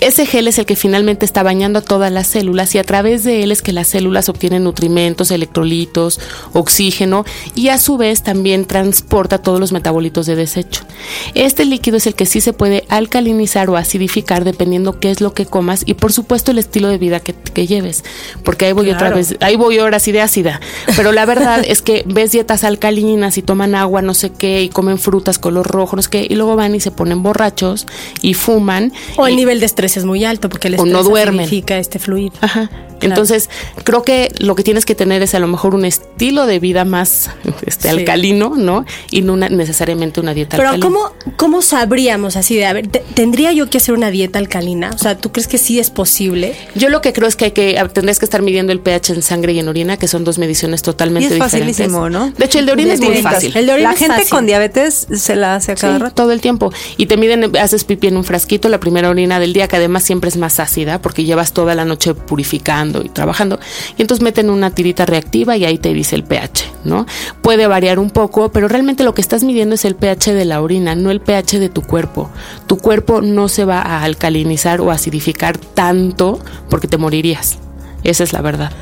ese 0.00 0.26
gel 0.26 0.48
es 0.48 0.58
el 0.58 0.66
que 0.66 0.76
finalmente 0.76 1.24
está 1.24 1.42
bañando 1.42 1.78
a 1.78 1.82
todas 1.82 2.12
las 2.12 2.26
células 2.26 2.74
y 2.74 2.78
a 2.78 2.84
través 2.84 3.24
de 3.24 3.42
él 3.42 3.52
es 3.52 3.62
que 3.62 3.72
las 3.72 3.88
células 3.88 4.28
obtienen 4.28 4.64
nutrimentos, 4.64 5.30
electrolitos, 5.30 6.20
oxígeno 6.52 7.24
y 7.54 7.68
a 7.68 7.78
su 7.78 7.96
vez 7.96 8.22
también 8.22 8.64
transporta 8.64 9.38
todos 9.38 9.60
los 9.60 9.72
metabolitos 9.72 10.26
de 10.26 10.36
desecho. 10.36 10.82
Este 11.34 11.64
líquido 11.64 11.96
es 11.96 12.06
el 12.06 12.14
que 12.14 12.26
sí 12.26 12.40
se 12.40 12.52
puede 12.52 12.84
alcalinizar 12.88 13.70
o 13.70 13.76
acidificar 13.76 14.44
dependiendo 14.44 14.98
qué 14.98 15.10
es 15.10 15.20
lo 15.20 15.34
que 15.34 15.46
comas 15.46 15.82
y 15.86 15.94
por 15.94 16.12
supuesto 16.12 16.50
el 16.50 16.58
estilo 16.58 16.88
de 16.88 16.98
vida 16.98 17.20
que, 17.20 17.34
lleves, 17.66 18.04
porque 18.44 18.66
ahí 18.66 18.72
voy 18.72 18.90
otra 18.90 19.10
vez, 19.10 19.36
ahí 19.40 19.56
voy 19.56 19.78
ahora 19.78 19.96
así 19.96 20.12
de 20.12 20.20
ácida, 20.20 20.60
pero 20.94 21.10
la 21.10 21.24
verdad 21.24 21.64
es 21.66 21.80
que 21.80 22.04
ves 22.06 22.32
dietas 22.32 22.64
alcalinas 22.64 23.38
y 23.38 23.42
toman 23.42 23.74
agua 23.74 24.02
no 24.02 24.12
sé 24.12 24.30
qué 24.30 24.62
y 24.62 24.68
comen 24.68 24.98
frutas 24.98 25.38
color 25.38 25.66
rojo, 25.66 25.96
no 25.96 26.02
sé 26.02 26.10
qué 26.10 26.26
y 26.28 26.34
luego 26.34 26.54
van 26.54 26.74
y 26.74 26.80
se 26.80 26.90
ponen 26.90 27.22
borrachos 27.22 27.86
y 28.20 28.34
fuman. 28.34 28.92
O 29.16 29.26
el 29.26 29.36
nivel 29.36 29.60
de 29.60 29.66
estrés 29.66 29.95
es 29.96 30.04
muy 30.04 30.24
alto 30.24 30.48
porque 30.48 30.68
el 30.68 30.74
estrés 30.74 30.92
no 30.92 31.04
significa 31.16 31.78
este 31.78 31.98
fluido. 31.98 32.32
Ajá. 32.40 32.70
Entonces, 33.00 33.50
creo 33.84 34.02
que 34.02 34.32
lo 34.38 34.54
que 34.54 34.62
tienes 34.62 34.84
que 34.84 34.94
tener 34.94 35.22
es 35.22 35.34
a 35.34 35.38
lo 35.38 35.46
mejor 35.46 35.74
un 35.74 35.84
estilo 35.84 36.46
de 36.46 36.58
vida 36.58 36.84
más 36.84 37.30
este, 37.66 37.88
alcalino, 37.88 38.54
¿no? 38.56 38.84
Y 39.10 39.22
no 39.22 39.36
necesariamente 39.36 40.20
una 40.20 40.34
dieta 40.34 40.56
alcalina. 40.56 40.86
Pero 40.86 40.92
¿cómo, 40.92 41.36
¿cómo 41.36 41.62
sabríamos 41.62 42.36
así 42.36 42.56
de, 42.56 42.66
a 42.66 42.72
ver, 42.72 42.88
¿tendría 42.88 43.52
yo 43.52 43.68
que 43.70 43.78
hacer 43.78 43.94
una 43.94 44.10
dieta 44.10 44.38
alcalina? 44.38 44.90
O 44.94 44.98
sea, 44.98 45.16
¿tú 45.16 45.32
crees 45.32 45.48
que 45.48 45.58
sí 45.58 45.78
es 45.78 45.90
posible? 45.90 46.54
Yo 46.74 46.88
lo 46.88 47.00
que 47.00 47.12
creo 47.12 47.28
es 47.28 47.36
que 47.36 47.46
hay 47.46 47.50
que, 47.52 47.80
tendrías 47.92 48.18
que 48.18 48.24
estar 48.24 48.42
midiendo 48.42 48.72
el 48.72 48.80
pH 48.80 49.10
en 49.14 49.22
sangre 49.22 49.52
y 49.52 49.58
en 49.58 49.68
orina, 49.68 49.96
que 49.96 50.08
son 50.08 50.24
dos 50.24 50.38
mediciones 50.38 50.82
totalmente 50.82 51.28
y 51.28 51.32
es 51.32 51.38
facilísimo, 51.38 52.08
¿no? 52.08 52.30
De 52.30 52.44
hecho, 52.44 52.58
el 52.58 52.66
de 52.66 52.72
orina 52.72 52.94
es 52.94 53.00
muy 53.00 53.16
fácil. 53.22 53.56
El 53.56 53.66
de 53.66 53.72
orina 53.72 53.92
la 53.92 53.96
gente 53.96 54.24
con 54.28 54.46
diabetes 54.46 55.06
se 55.12 55.36
la 55.36 55.56
hace 55.56 55.72
a 55.72 55.74
cada 55.74 55.98
rato. 55.98 56.14
todo 56.14 56.32
el 56.32 56.40
tiempo. 56.40 56.72
Y 56.96 57.06
te 57.06 57.16
miden, 57.16 57.56
haces 57.56 57.84
pipí 57.84 58.08
en 58.08 58.16
un 58.16 58.24
frasquito, 58.24 58.68
la 58.68 58.80
primera 58.80 59.10
orina 59.10 59.38
del 59.38 59.52
día, 59.52 59.68
que 59.68 59.76
además 59.76 60.02
siempre 60.02 60.28
es 60.28 60.36
más 60.36 60.60
ácida, 60.60 61.00
porque 61.00 61.24
llevas 61.24 61.52
toda 61.52 61.74
la 61.74 61.84
noche 61.84 62.14
purificando 62.14 62.85
y 63.04 63.08
trabajando 63.08 63.58
y 63.96 64.02
entonces 64.02 64.22
meten 64.22 64.50
una 64.50 64.70
tirita 64.70 65.06
reactiva 65.06 65.56
y 65.56 65.64
ahí 65.64 65.78
te 65.78 65.92
dice 65.92 66.16
el 66.16 66.24
pH, 66.24 66.72
¿no? 66.84 67.06
Puede 67.42 67.66
variar 67.66 67.98
un 67.98 68.10
poco, 68.10 68.50
pero 68.50 68.68
realmente 68.68 69.04
lo 69.04 69.14
que 69.14 69.20
estás 69.20 69.44
midiendo 69.44 69.74
es 69.74 69.84
el 69.84 69.96
pH 69.96 70.32
de 70.32 70.44
la 70.44 70.62
orina, 70.62 70.94
no 70.94 71.10
el 71.10 71.20
pH 71.20 71.58
de 71.58 71.68
tu 71.68 71.82
cuerpo. 71.82 72.30
Tu 72.66 72.78
cuerpo 72.78 73.20
no 73.20 73.48
se 73.48 73.64
va 73.64 73.80
a 73.80 74.02
alcalinizar 74.02 74.80
o 74.80 74.90
acidificar 74.90 75.58
tanto 75.58 76.40
porque 76.70 76.88
te 76.88 76.98
morirías. 76.98 77.58
Esa 78.04 78.24
es 78.24 78.32
la 78.32 78.40
verdad. 78.40 78.72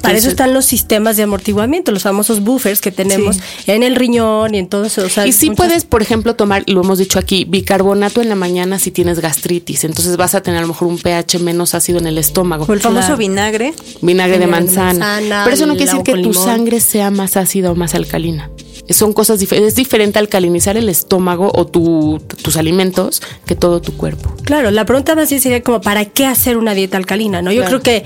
Para 0.00 0.18
eso 0.18 0.28
están 0.28 0.52
los 0.52 0.64
sistemas 0.64 1.16
de 1.16 1.22
amortiguamiento, 1.22 1.92
los 1.92 2.02
famosos 2.02 2.40
buffers 2.40 2.80
que 2.80 2.90
tenemos 2.90 3.38
en 3.66 3.82
el 3.82 3.96
riñón 3.96 4.54
y 4.54 4.58
entonces, 4.58 5.18
y 5.24 5.32
si 5.32 5.50
puedes, 5.50 5.84
por 5.84 6.02
ejemplo, 6.02 6.34
tomar, 6.34 6.64
lo 6.66 6.82
hemos 6.82 6.98
dicho 6.98 7.18
aquí, 7.18 7.44
bicarbonato 7.44 8.20
en 8.20 8.28
la 8.28 8.34
mañana 8.34 8.78
si 8.78 8.90
tienes 8.90 9.20
gastritis, 9.20 9.84
entonces 9.84 10.16
vas 10.16 10.34
a 10.34 10.42
tener 10.42 10.58
a 10.58 10.62
lo 10.62 10.68
mejor 10.68 10.88
un 10.88 10.98
pH 10.98 11.38
menos 11.38 11.74
ácido 11.74 11.98
en 11.98 12.06
el 12.06 12.18
estómago. 12.18 12.66
O 12.68 12.72
el 12.72 12.80
famoso 12.80 13.16
vinagre. 13.16 13.74
Vinagre 14.02 14.38
de 14.38 14.46
manzana. 14.46 15.18
Pero 15.44 15.54
eso 15.54 15.66
no 15.66 15.76
quiere 15.76 15.92
decir 15.92 16.04
que 16.04 16.22
tu 16.22 16.34
sangre 16.34 16.80
sea 16.80 17.10
más 17.10 17.36
ácida 17.36 17.70
o 17.70 17.74
más 17.74 17.94
alcalina 17.94 18.50
son 18.90 19.12
cosas 19.12 19.40
diferentes. 19.40 19.72
Es 19.72 19.76
diferente 19.76 20.18
alcalinizar 20.18 20.76
el 20.76 20.88
estómago 20.88 21.50
o 21.54 21.66
tus 21.66 22.56
alimentos 22.56 23.22
que 23.46 23.54
todo 23.54 23.80
tu 23.80 23.96
cuerpo. 23.96 24.34
Claro, 24.42 24.70
la 24.70 24.84
pregunta 24.84 25.14
más 25.14 25.30
bien 25.30 25.40
sería 25.40 25.62
como, 25.62 25.80
¿para 25.80 26.04
qué 26.04 26.26
hacer 26.26 26.58
una 26.58 26.74
dieta 26.74 26.96
alcalina? 26.96 27.40
¿no? 27.40 27.52
Yo 27.52 27.64
creo 27.64 27.80
que 27.80 28.04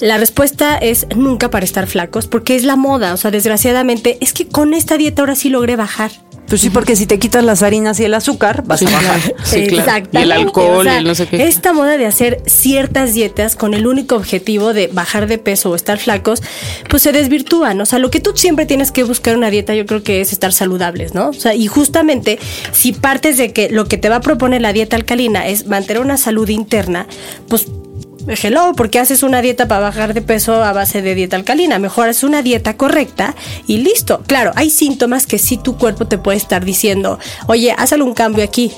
la 0.00 0.18
respuesta 0.18 0.76
es 0.76 1.06
nunca 1.16 1.37
para 1.38 1.64
estar 1.64 1.86
flacos, 1.86 2.26
porque 2.26 2.56
es 2.56 2.64
la 2.64 2.76
moda. 2.76 3.14
O 3.14 3.16
sea, 3.16 3.30
desgraciadamente, 3.30 4.18
es 4.20 4.32
que 4.32 4.48
con 4.48 4.74
esta 4.74 4.96
dieta 4.96 5.22
ahora 5.22 5.36
sí 5.36 5.48
logré 5.48 5.76
bajar. 5.76 6.10
Pues 6.48 6.62
sí, 6.62 6.70
porque 6.70 6.96
si 6.96 7.06
te 7.06 7.18
quitas 7.18 7.44
las 7.44 7.62
harinas 7.62 8.00
y 8.00 8.04
el 8.04 8.14
azúcar, 8.14 8.64
vas 8.66 8.82
a 8.82 8.86
bajar. 8.86 9.20
Sí, 9.44 9.66
Y 10.12 10.16
el 10.16 10.32
alcohol 10.32 10.86
y 10.86 10.96
el 10.96 11.04
no 11.04 11.14
sé 11.14 11.26
qué. 11.26 11.46
Esta 11.46 11.74
moda 11.74 11.98
de 11.98 12.06
hacer 12.06 12.42
ciertas 12.46 13.12
dietas 13.12 13.54
con 13.54 13.74
el 13.74 13.86
único 13.86 14.16
objetivo 14.16 14.72
de 14.72 14.86
bajar 14.86 15.26
de 15.26 15.36
peso 15.36 15.70
o 15.70 15.74
estar 15.74 15.98
flacos, 15.98 16.42
pues 16.88 17.02
se 17.02 17.12
desvirtúan. 17.12 17.80
O 17.80 17.86
sea, 17.86 17.98
lo 17.98 18.10
que 18.10 18.20
tú 18.20 18.32
siempre 18.34 18.64
tienes 18.64 18.92
que 18.92 19.04
buscar 19.04 19.36
una 19.36 19.50
dieta, 19.50 19.74
yo 19.74 19.84
creo 19.84 20.02
que 20.02 20.22
es 20.22 20.32
estar 20.32 20.52
saludables, 20.52 21.14
¿no? 21.14 21.28
O 21.28 21.34
sea, 21.34 21.54
y 21.54 21.66
justamente 21.66 22.38
si 22.72 22.92
partes 22.92 23.36
de 23.36 23.52
que 23.52 23.68
lo 23.68 23.86
que 23.86 23.98
te 23.98 24.08
va 24.08 24.16
a 24.16 24.20
proponer 24.20 24.62
la 24.62 24.72
dieta 24.72 24.96
alcalina 24.96 25.46
es 25.46 25.66
mantener 25.66 26.02
una 26.02 26.16
salud 26.16 26.48
interna, 26.48 27.06
pues 27.48 27.66
hello, 28.26 28.72
porque 28.76 28.98
haces 28.98 29.22
una 29.22 29.42
dieta 29.42 29.68
para 29.68 29.80
bajar 29.80 30.14
de 30.14 30.22
peso 30.22 30.62
a 30.62 30.72
base 30.72 31.02
de 31.02 31.14
dieta 31.14 31.36
alcalina? 31.36 31.78
Mejor 31.78 32.08
es 32.08 32.22
una 32.22 32.42
dieta 32.42 32.76
correcta 32.76 33.34
y 33.66 33.78
listo. 33.78 34.22
Claro, 34.26 34.52
hay 34.56 34.70
síntomas 34.70 35.26
que 35.26 35.38
sí 35.38 35.56
tu 35.56 35.76
cuerpo 35.76 36.06
te 36.06 36.18
puede 36.18 36.38
estar 36.38 36.64
diciendo, 36.64 37.18
oye, 37.46 37.74
haz 37.76 37.92
algún 37.92 38.14
cambio 38.14 38.44
aquí 38.44 38.72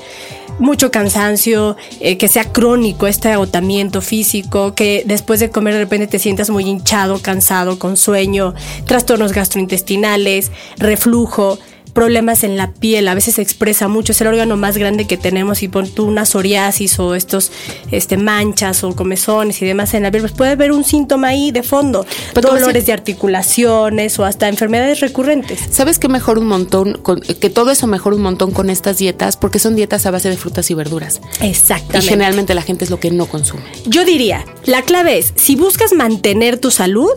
mucho 0.59 0.91
cansancio, 0.91 1.75
eh, 1.99 2.17
que 2.17 2.27
sea 2.27 2.51
crónico 2.51 3.07
este 3.07 3.29
agotamiento 3.29 4.01
físico, 4.01 4.75
que 4.75 5.03
después 5.05 5.39
de 5.39 5.49
comer 5.49 5.73
de 5.73 5.79
repente 5.79 6.07
te 6.07 6.19
sientas 6.19 6.49
muy 6.49 6.65
hinchado, 6.65 7.19
cansado, 7.19 7.79
con 7.79 7.97
sueño, 7.97 8.53
trastornos 8.85 9.33
gastrointestinales, 9.33 10.51
reflujo 10.77 11.57
problemas 11.91 12.43
en 12.43 12.57
la 12.57 12.71
piel, 12.71 13.07
a 13.07 13.13
veces 13.13 13.35
se 13.35 13.41
expresa 13.41 13.87
mucho, 13.87 14.11
es 14.11 14.21
el 14.21 14.27
órgano 14.27 14.57
más 14.57 14.77
grande 14.77 15.05
que 15.05 15.17
tenemos 15.17 15.63
y 15.63 15.67
pon 15.67 15.89
tú 15.89 16.05
una 16.05 16.25
psoriasis 16.25 16.99
o 16.99 17.15
estos 17.15 17.51
este, 17.91 18.17
manchas 18.17 18.83
o 18.83 18.95
comezones 18.95 19.61
y 19.61 19.65
demás 19.65 19.93
en 19.93 20.03
la 20.03 20.11
piel, 20.11 20.21
pues 20.21 20.33
puede 20.33 20.51
haber 20.51 20.71
un 20.71 20.83
síntoma 20.83 21.29
ahí 21.29 21.51
de 21.51 21.63
fondo, 21.63 22.05
dolores 22.33 22.85
de 22.85 22.93
articulaciones 22.93 24.17
o 24.19 24.25
hasta 24.25 24.47
enfermedades 24.47 24.99
recurrentes. 24.99 25.59
¿Sabes 25.69 25.99
qué 25.99 26.07
mejor 26.07 26.39
un 26.39 26.47
montón, 26.47 27.01
que 27.39 27.49
todo 27.49 27.71
eso 27.71 27.87
mejor 27.87 28.13
un 28.13 28.21
montón 28.21 28.51
con 28.51 28.69
estas 28.69 28.97
dietas? 28.97 29.37
Porque 29.37 29.59
son 29.59 29.75
dietas 29.75 30.05
a 30.05 30.11
base 30.11 30.29
de 30.29 30.37
frutas 30.37 30.69
y 30.71 30.73
verduras. 30.73 31.21
Exactamente. 31.41 32.05
Y 32.05 32.09
generalmente 32.09 32.53
la 32.53 32.61
gente 32.61 32.85
es 32.85 32.89
lo 32.89 32.99
que 32.99 33.11
no 33.11 33.25
consume. 33.25 33.63
Yo 33.85 34.05
diría, 34.05 34.45
la 34.65 34.81
clave 34.83 35.17
es, 35.17 35.33
si 35.35 35.55
buscas 35.55 35.93
mantener 35.93 36.57
tu 36.57 36.71
salud, 36.71 37.11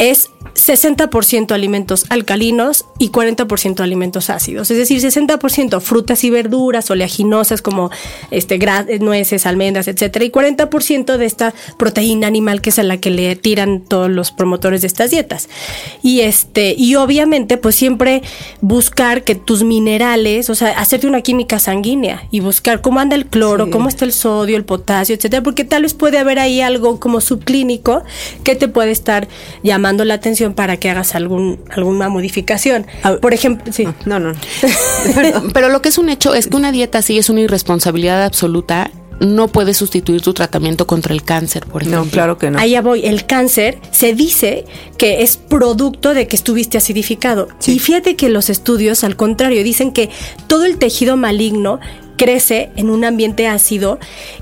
es 0.00 0.30
60% 0.54 1.52
alimentos 1.52 2.06
alcalinos 2.08 2.86
y 2.98 3.10
40% 3.10 3.80
alimentos 3.80 4.30
ácidos. 4.30 4.70
Es 4.70 4.78
decir, 4.78 5.00
60% 5.00 5.80
frutas 5.80 6.24
y 6.24 6.30
verduras 6.30 6.90
oleaginosas 6.90 7.60
como 7.60 7.90
este, 8.30 8.58
nueces, 8.98 9.46
almendras, 9.46 9.88
etcétera, 9.88 10.24
y 10.24 10.30
40% 10.30 11.18
de 11.18 11.26
esta 11.26 11.54
proteína 11.78 12.26
animal 12.26 12.62
que 12.62 12.70
es 12.70 12.78
a 12.78 12.82
la 12.82 12.96
que 12.96 13.10
le 13.10 13.36
tiran 13.36 13.80
todos 13.80 14.10
los 14.10 14.32
promotores 14.32 14.80
de 14.80 14.86
estas 14.86 15.10
dietas. 15.10 15.48
Y 16.02 16.20
este, 16.20 16.74
y 16.76 16.94
obviamente, 16.96 17.58
pues 17.58 17.74
siempre 17.74 18.22
buscar 18.62 19.22
que 19.22 19.34
tus 19.34 19.64
minerales, 19.64 20.48
o 20.48 20.54
sea, 20.54 20.70
hacerte 20.80 21.06
una 21.06 21.20
química 21.20 21.58
sanguínea 21.58 22.26
y 22.30 22.40
buscar 22.40 22.80
cómo 22.80 23.00
anda 23.00 23.16
el 23.16 23.26
cloro, 23.26 23.70
cómo 23.70 23.88
está 23.88 24.06
el 24.06 24.12
sodio, 24.12 24.56
el 24.56 24.64
potasio, 24.64 25.14
etcétera, 25.14 25.42
porque 25.42 25.64
tal 25.64 25.82
vez 25.82 25.92
puede 25.92 26.18
haber 26.18 26.38
ahí 26.38 26.62
algo 26.62 26.98
como 26.98 27.20
subclínico 27.20 28.02
que 28.44 28.54
te 28.54 28.66
puede 28.66 28.92
estar 28.92 29.28
llamando 29.62 29.89
la 30.04 30.14
atención 30.14 30.54
para 30.54 30.76
que 30.76 30.90
hagas 30.90 31.14
algún, 31.14 31.60
alguna 31.70 32.08
modificación. 32.08 32.86
Por 33.20 33.34
ejemplo, 33.34 33.72
sí. 33.72 33.86
No, 34.06 34.18
no. 34.18 34.32
Pero 35.52 35.68
lo 35.68 35.82
que 35.82 35.90
es 35.90 35.98
un 35.98 36.08
hecho 36.08 36.34
es 36.34 36.48
que 36.48 36.56
una 36.56 36.72
dieta 36.72 36.98
así 36.98 37.18
es 37.18 37.30
una 37.30 37.40
irresponsabilidad 37.40 38.24
absoluta 38.24 38.90
no 39.20 39.48
puede 39.48 39.74
sustituir 39.74 40.22
tu 40.22 40.32
tratamiento 40.32 40.86
contra 40.86 41.12
el 41.12 41.22
cáncer, 41.22 41.66
por 41.66 41.82
ejemplo. 41.82 42.04
No, 42.04 42.10
claro 42.10 42.38
que 42.38 42.50
no. 42.50 42.58
Allá 42.58 42.80
voy. 42.80 43.04
El 43.04 43.26
cáncer 43.26 43.78
se 43.90 44.14
dice 44.14 44.64
que 44.96 45.22
es 45.22 45.36
producto 45.36 46.14
de 46.14 46.26
que 46.26 46.36
estuviste 46.36 46.78
acidificado. 46.78 47.48
Y 47.66 47.78
fíjate 47.78 48.16
que 48.16 48.30
los 48.30 48.48
estudios, 48.48 49.04
al 49.04 49.16
contrario, 49.16 49.62
dicen 49.62 49.92
que 49.92 50.08
todo 50.46 50.64
el 50.64 50.78
tejido 50.78 51.16
maligno 51.18 51.80
crece 52.16 52.70
en 52.76 52.90
un 52.90 53.04
ambiente 53.04 53.46
ácido 53.46 53.98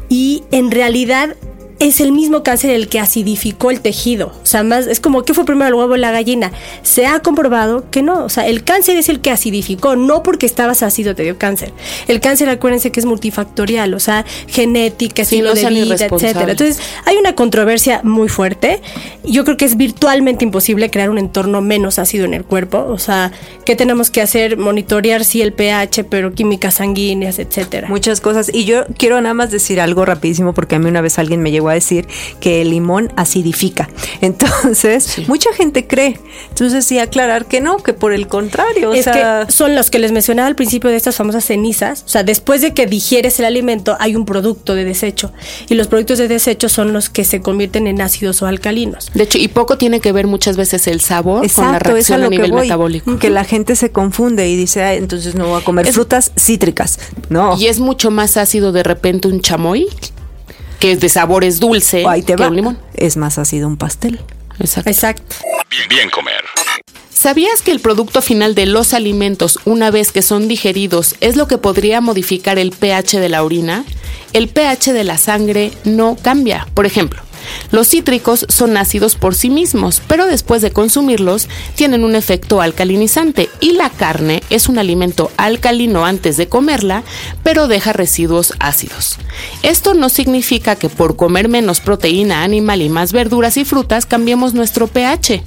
y 0.08 0.44
en 0.52 0.70
realidad 0.70 1.36
es 1.78 2.00
el 2.00 2.12
mismo 2.12 2.42
cáncer 2.42 2.70
el 2.70 2.88
que 2.88 2.98
acidificó 2.98 3.70
el 3.70 3.80
tejido. 3.80 4.32
O 4.42 4.46
sea, 4.46 4.62
más 4.62 4.86
es 4.86 5.00
como 5.00 5.22
que 5.22 5.34
fue 5.34 5.44
primero 5.44 5.68
el 5.68 5.74
huevo 5.74 5.94
o 5.94 5.96
la 5.96 6.10
gallina. 6.10 6.50
Se 6.82 7.06
ha 7.06 7.20
comprobado 7.20 7.88
que 7.90 8.02
no. 8.02 8.24
O 8.24 8.28
sea, 8.28 8.46
el 8.46 8.64
cáncer 8.64 8.96
es 8.96 9.08
el 9.08 9.20
que 9.20 9.30
acidificó, 9.30 9.94
no 9.96 10.22
porque 10.22 10.46
estabas 10.46 10.82
ácido 10.82 11.14
te 11.14 11.22
dio 11.22 11.38
cáncer. 11.38 11.72
El 12.08 12.20
cáncer, 12.20 12.48
acuérdense 12.48 12.90
que 12.90 13.00
es 13.00 13.06
multifactorial, 13.06 13.94
o 13.94 14.00
sea, 14.00 14.24
genética, 14.48 15.22
estilo 15.22 15.54
de 15.54 15.68
vida, 15.68 15.94
etcétera. 15.94 16.50
Entonces, 16.50 16.80
hay 17.04 17.16
una 17.16 17.34
controversia 17.34 18.00
muy 18.02 18.28
fuerte. 18.28 18.80
Yo 19.24 19.44
creo 19.44 19.56
que 19.56 19.64
es 19.64 19.76
virtualmente 19.76 20.44
imposible 20.44 20.90
crear 20.90 21.10
un 21.10 21.18
entorno 21.18 21.60
menos 21.60 21.98
ácido 21.98 22.24
en 22.24 22.34
el 22.34 22.44
cuerpo. 22.44 22.84
O 22.88 22.98
sea, 22.98 23.30
¿qué 23.64 23.76
tenemos 23.76 24.10
que 24.10 24.20
hacer? 24.20 24.56
Monitorear 24.56 25.24
sí 25.24 25.42
el 25.42 25.52
pH, 25.52 26.04
pero 26.04 26.32
químicas 26.32 26.74
sanguíneas, 26.74 27.38
etcétera. 27.38 27.88
Muchas 27.88 28.20
cosas. 28.20 28.50
Y 28.52 28.64
yo 28.64 28.84
quiero 28.96 29.20
nada 29.20 29.34
más 29.34 29.50
decir 29.50 29.80
algo 29.80 30.04
rapidísimo 30.04 30.54
porque 30.54 30.74
a 30.74 30.78
mí 30.78 30.88
una 30.88 31.00
vez 31.00 31.18
alguien 31.18 31.42
me 31.42 31.50
llegó 31.50 31.67
a 31.72 31.74
decir 31.74 32.06
que 32.40 32.62
el 32.62 32.70
limón 32.70 33.12
acidifica. 33.16 33.88
Entonces, 34.20 35.28
mucha 35.28 35.52
gente 35.52 35.86
cree. 35.86 36.18
Entonces, 36.48 36.84
sí, 36.84 36.98
aclarar 36.98 37.46
que 37.46 37.60
no, 37.60 37.78
que 37.78 37.92
por 37.92 38.12
el 38.12 38.28
contrario. 38.28 38.92
Es 38.92 39.06
que 39.06 39.46
son 39.48 39.74
los 39.74 39.90
que 39.90 39.98
les 39.98 40.12
mencionaba 40.12 40.48
al 40.48 40.56
principio 40.56 40.90
de 40.90 40.96
estas 40.96 41.16
famosas 41.16 41.44
cenizas. 41.44 42.02
O 42.06 42.08
sea, 42.08 42.22
después 42.22 42.60
de 42.60 42.74
que 42.74 42.86
digieres 42.86 43.38
el 43.38 43.44
alimento, 43.44 43.96
hay 44.00 44.16
un 44.16 44.24
producto 44.24 44.74
de 44.74 44.84
desecho. 44.84 45.32
Y 45.68 45.74
los 45.74 45.88
productos 45.88 46.18
de 46.18 46.28
desecho 46.28 46.68
son 46.68 46.92
los 46.92 47.10
que 47.10 47.24
se 47.24 47.40
convierten 47.40 47.86
en 47.86 48.00
ácidos 48.00 48.42
o 48.42 48.46
alcalinos. 48.46 49.10
De 49.14 49.24
hecho, 49.24 49.38
y 49.38 49.48
poco 49.48 49.78
tiene 49.78 50.00
que 50.00 50.12
ver 50.12 50.26
muchas 50.26 50.56
veces 50.56 50.86
el 50.86 51.00
sabor 51.00 51.50
con 51.52 51.72
la 51.72 51.78
reacción 51.78 52.22
a, 52.22 52.28
nivel 52.28 52.52
metabólico. 52.52 53.18
Que 53.18 53.30
la 53.30 53.44
gente 53.44 53.76
se 53.76 53.90
confunde 53.90 54.48
y 54.48 54.56
dice, 54.56 54.94
entonces 54.94 55.34
no 55.34 55.48
voy 55.48 55.60
a 55.60 55.64
comer 55.64 55.92
frutas 55.92 56.32
cítricas. 56.36 56.98
No. 57.28 57.56
Y 57.58 57.66
es 57.66 57.80
mucho 57.80 58.10
más 58.10 58.36
ácido 58.36 58.72
de 58.72 58.82
repente 58.82 59.28
un 59.28 59.40
chamoy 59.40 59.88
que 60.78 60.92
es 60.92 61.00
de 61.00 61.08
sabores 61.08 61.60
dulce 61.60 62.04
Ahí 62.06 62.22
te 62.22 62.36
va. 62.36 62.48
un 62.48 62.56
limón. 62.56 62.78
Es 62.94 63.16
más 63.16 63.38
ácido 63.38 63.66
un 63.68 63.76
pastel. 63.76 64.20
Exacto. 64.60 64.90
Exacto. 64.90 65.36
Bien, 65.70 65.88
bien 65.88 66.10
comer. 66.10 66.42
¿Sabías 67.12 67.62
que 67.62 67.72
el 67.72 67.80
producto 67.80 68.22
final 68.22 68.54
de 68.54 68.66
los 68.66 68.94
alimentos, 68.94 69.58
una 69.64 69.90
vez 69.90 70.12
que 70.12 70.22
son 70.22 70.46
digeridos, 70.46 71.16
es 71.20 71.36
lo 71.36 71.48
que 71.48 71.58
podría 71.58 72.00
modificar 72.00 72.58
el 72.58 72.70
pH 72.70 73.18
de 73.18 73.28
la 73.28 73.42
orina? 73.42 73.84
El 74.32 74.48
pH 74.48 74.92
de 74.92 75.02
la 75.04 75.18
sangre 75.18 75.72
no 75.84 76.16
cambia. 76.20 76.68
Por 76.74 76.86
ejemplo, 76.86 77.20
los 77.70 77.88
cítricos 77.88 78.46
son 78.48 78.76
ácidos 78.76 79.14
por 79.14 79.34
sí 79.34 79.50
mismos, 79.50 80.02
pero 80.06 80.26
después 80.26 80.62
de 80.62 80.70
consumirlos 80.70 81.48
tienen 81.74 82.04
un 82.04 82.14
efecto 82.14 82.60
alcalinizante 82.60 83.48
y 83.60 83.72
la 83.72 83.90
carne 83.90 84.42
es 84.50 84.68
un 84.68 84.78
alimento 84.78 85.30
alcalino 85.36 86.04
antes 86.04 86.36
de 86.36 86.48
comerla, 86.48 87.02
pero 87.42 87.68
deja 87.68 87.92
residuos 87.92 88.54
ácidos. 88.58 89.18
Esto 89.62 89.94
no 89.94 90.08
significa 90.08 90.76
que 90.76 90.88
por 90.88 91.16
comer 91.16 91.48
menos 91.48 91.80
proteína 91.80 92.42
animal 92.42 92.82
y 92.82 92.88
más 92.88 93.12
verduras 93.12 93.56
y 93.56 93.64
frutas 93.64 94.06
cambiemos 94.06 94.54
nuestro 94.54 94.86
pH. 94.86 95.42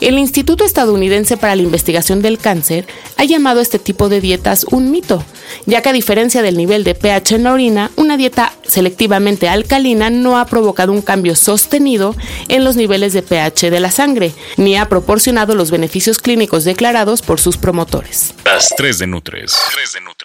El 0.00 0.18
Instituto 0.18 0.64
Estadounidense 0.64 1.36
para 1.36 1.56
la 1.56 1.62
Investigación 1.62 2.22
del 2.22 2.38
Cáncer 2.38 2.86
ha 3.16 3.24
llamado 3.24 3.60
a 3.60 3.62
este 3.62 3.78
tipo 3.78 4.08
de 4.08 4.20
dietas 4.20 4.64
un 4.70 4.90
mito, 4.90 5.24
ya 5.66 5.82
que 5.82 5.88
a 5.88 5.92
diferencia 5.92 6.42
del 6.42 6.56
nivel 6.56 6.84
de 6.84 6.94
pH 6.94 7.36
en 7.36 7.44
la 7.44 7.52
orina, 7.52 7.90
una 7.96 8.16
dieta 8.16 8.52
selectivamente 8.66 9.48
alcalina 9.48 10.10
no 10.10 10.38
ha 10.38 10.46
provocado 10.46 10.92
un 10.92 11.02
cambio 11.02 11.36
sostenido 11.36 12.14
en 12.48 12.64
los 12.64 12.76
niveles 12.76 13.12
de 13.12 13.22
pH 13.22 13.70
de 13.70 13.80
la 13.80 13.90
sangre, 13.90 14.32
ni 14.56 14.76
ha 14.76 14.88
proporcionado 14.88 15.54
los 15.54 15.70
beneficios 15.70 16.18
clínicos 16.18 16.64
declarados 16.64 17.22
por 17.22 17.40
sus 17.40 17.56
promotores. 17.56 18.34
Las 18.44 18.70
3 18.76 18.98
de 18.98 19.06
Nutres. 19.06 19.54
3 19.74 19.92
de 19.92 20.00
Nutres. 20.00 20.23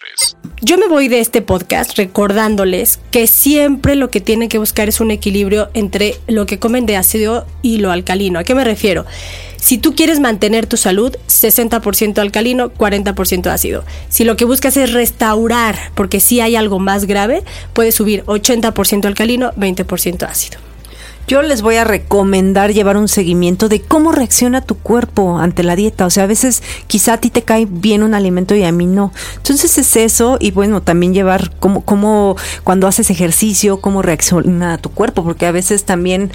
Yo 0.62 0.76
me 0.76 0.88
voy 0.88 1.08
de 1.08 1.20
este 1.20 1.40
podcast 1.40 1.96
recordándoles 1.96 3.00
que 3.10 3.26
siempre 3.26 3.96
lo 3.96 4.10
que 4.10 4.20
tienen 4.20 4.50
que 4.50 4.58
buscar 4.58 4.90
es 4.90 5.00
un 5.00 5.10
equilibrio 5.10 5.70
entre 5.72 6.16
lo 6.26 6.44
que 6.44 6.58
comen 6.58 6.84
de 6.84 6.96
ácido 6.96 7.46
y 7.62 7.78
lo 7.78 7.90
alcalino. 7.90 8.38
¿A 8.38 8.44
qué 8.44 8.54
me 8.54 8.62
refiero? 8.62 9.06
Si 9.56 9.78
tú 9.78 9.94
quieres 9.94 10.20
mantener 10.20 10.66
tu 10.66 10.76
salud, 10.76 11.16
60% 11.28 12.18
alcalino, 12.18 12.72
40% 12.74 13.46
ácido. 13.46 13.84
Si 14.10 14.24
lo 14.24 14.36
que 14.36 14.44
buscas 14.44 14.76
es 14.76 14.92
restaurar, 14.92 15.76
porque 15.94 16.20
si 16.20 16.40
hay 16.40 16.56
algo 16.56 16.78
más 16.78 17.06
grave, 17.06 17.42
puedes 17.72 17.94
subir 17.94 18.24
80% 18.24 19.06
alcalino, 19.06 19.52
20% 19.52 20.28
ácido. 20.28 20.69
Yo 21.26 21.42
les 21.42 21.62
voy 21.62 21.76
a 21.76 21.84
recomendar 21.84 22.72
llevar 22.72 22.96
un 22.96 23.06
seguimiento 23.06 23.68
de 23.68 23.80
cómo 23.80 24.10
reacciona 24.10 24.62
tu 24.62 24.76
cuerpo 24.76 25.38
ante 25.38 25.62
la 25.62 25.76
dieta. 25.76 26.06
O 26.06 26.10
sea, 26.10 26.24
a 26.24 26.26
veces 26.26 26.62
quizá 26.88 27.14
a 27.14 27.18
ti 27.18 27.30
te 27.30 27.42
cae 27.42 27.66
bien 27.70 28.02
un 28.02 28.14
alimento 28.14 28.56
y 28.56 28.64
a 28.64 28.72
mí 28.72 28.86
no. 28.86 29.12
Entonces 29.36 29.78
es 29.78 29.94
eso 29.96 30.38
y 30.40 30.50
bueno, 30.50 30.82
también 30.82 31.14
llevar 31.14 31.52
cómo, 31.60 31.82
cómo 31.82 32.36
cuando 32.64 32.88
haces 32.88 33.10
ejercicio, 33.10 33.80
cómo 33.80 34.02
reacciona 34.02 34.78
tu 34.78 34.90
cuerpo, 34.90 35.22
porque 35.22 35.46
a 35.46 35.52
veces 35.52 35.84
también, 35.84 36.32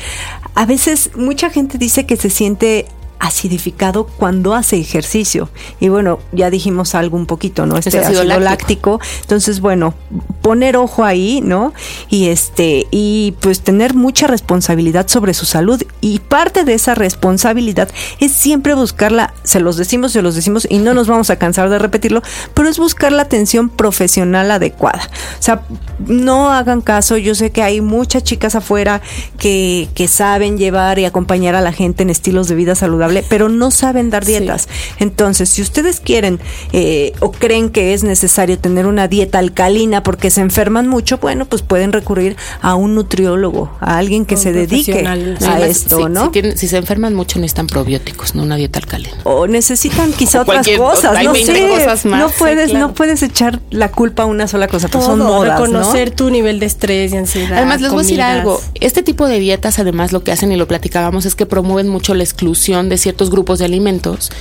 a 0.53 0.65
veces 0.65 1.11
mucha 1.15 1.49
gente 1.49 1.77
dice 1.77 2.05
que 2.05 2.15
se 2.15 2.29
siente 2.29 2.85
acidificado 3.19 4.05
cuando 4.05 4.53
hace 4.53 4.77
ejercicio. 4.77 5.49
Y 5.79 5.89
bueno, 5.89 6.19
ya 6.31 6.49
dijimos 6.49 6.95
algo 6.95 7.17
un 7.17 7.25
poquito, 7.25 7.65
¿no? 7.65 7.77
Este 7.77 7.97
ácido, 7.97 8.23
láctico. 8.23 8.99
Entonces, 9.21 9.61
bueno, 9.61 9.93
poner 10.41 10.77
ojo 10.77 11.03
ahí, 11.03 11.41
¿no? 11.41 11.73
Y 12.09 12.27
este, 12.27 12.87
y 12.91 13.35
pues 13.39 13.61
tener 13.61 13.93
mucha 13.93 14.27
responsabilidad 14.27 15.07
sobre 15.07 15.33
su 15.33 15.45
salud. 15.45 15.81
Y 16.01 16.19
parte 16.19 16.63
de 16.63 16.73
esa 16.73 16.95
responsabilidad 16.95 17.89
es 18.19 18.31
siempre 18.31 18.73
buscarla, 18.73 19.33
se 19.43 19.59
los 19.59 19.77
decimos, 19.77 20.11
se 20.11 20.21
los 20.21 20.35
decimos, 20.35 20.67
y 20.69 20.79
no 20.79 20.93
nos 20.93 21.07
vamos 21.07 21.29
a 21.29 21.37
cansar 21.37 21.69
de 21.69 21.79
repetirlo, 21.79 22.21
pero 22.53 22.69
es 22.69 22.77
buscar 22.77 23.11
la 23.11 23.23
atención 23.23 23.69
profesional 23.69 24.51
adecuada. 24.51 25.09
O 25.39 25.43
sea, 25.43 25.61
no 26.05 26.51
hagan 26.51 26.81
caso, 26.81 27.17
yo 27.17 27.33
sé 27.33 27.51
que 27.51 27.63
hay 27.63 27.81
muchas 27.81 28.23
chicas 28.23 28.55
afuera 28.55 29.01
que, 29.39 29.87
que 29.95 30.07
saben 30.07 30.57
llevar 30.57 30.99
y 30.99 31.05
acompañar 31.05 31.55
a 31.55 31.61
la 31.61 31.71
gente 31.71 32.03
en 32.03 32.09
estilos 32.09 32.47
de 32.47 32.55
vida 32.55 32.75
saludables 32.75 33.04
pero 33.29 33.49
no 33.49 33.71
saben 33.71 34.09
dar 34.09 34.25
dietas. 34.25 34.67
Entonces, 34.99 35.49
si 35.49 35.61
ustedes 35.61 35.99
quieren 35.99 36.39
eh, 36.73 37.13
o 37.19 37.31
creen 37.31 37.69
que 37.69 37.93
es 37.93 38.03
necesario 38.03 38.57
tener 38.59 38.85
una 38.85 39.07
dieta 39.07 39.39
alcalina 39.39 40.03
porque 40.03 40.29
se 40.29 40.41
enferman 40.41 40.87
mucho, 40.87 41.17
bueno, 41.17 41.45
pues 41.45 41.61
pueden 41.61 41.91
recurrir 41.91 42.35
a 42.61 42.75
un 42.75 42.95
nutriólogo, 42.95 43.71
a 43.79 43.97
alguien 43.97 44.25
que 44.25 44.37
se 44.37 44.51
dedique 44.51 45.05
a 45.05 45.59
esto, 45.65 46.09
¿no? 46.09 46.31
Si, 46.55 46.67
se 46.67 46.77
enferman 46.77 47.13
mucho 47.13 47.39
necesitan 47.39 47.67
probióticos, 47.67 48.35
no 48.35 48.43
una 48.43 48.55
dieta 48.55 48.79
alcalina. 48.79 49.17
O 49.23 49.47
necesitan 49.47 50.11
quizá 50.13 50.41
otras 50.41 50.67
cosas, 50.77 51.23
no 51.23 51.35
sé. 51.35 52.05
no 52.05 52.29
puedes, 52.29 52.73
no 52.73 52.93
puedes 52.93 53.23
echar 53.23 53.61
la 53.69 53.91
culpa 53.91 54.23
a 54.23 54.25
una 54.25 54.47
sola 54.47 54.67
cosa, 54.67 54.87
pues 54.87 55.05
son 55.05 55.19
modas, 55.19 55.59
reconocer 55.59 56.11
tu 56.11 56.29
nivel 56.29 56.59
de 56.59 56.65
estrés 56.65 57.13
y 57.13 57.17
ansiedad. 57.17 57.57
Además, 57.57 57.81
les 57.81 57.91
voy 57.91 57.99
a 57.99 58.03
decir 58.03 58.21
algo. 58.21 58.61
Este 58.75 59.03
tipo 59.03 59.27
de 59.27 59.39
dietas, 59.39 59.79
además, 59.79 60.11
lo 60.11 60.23
que 60.23 60.31
hacen 60.31 60.51
y 60.51 60.55
lo 60.55 60.67
platicábamos 60.67 61.25
es 61.25 61.35
que 61.35 61.45
promueven 61.45 61.87
mucho 61.87 62.13
la 62.13 62.23
exclusión 62.23 62.89
de 62.89 62.94
ciertos 62.97 63.29
grupos 63.29 63.59
de 63.59 63.65
alimentos 63.65 64.31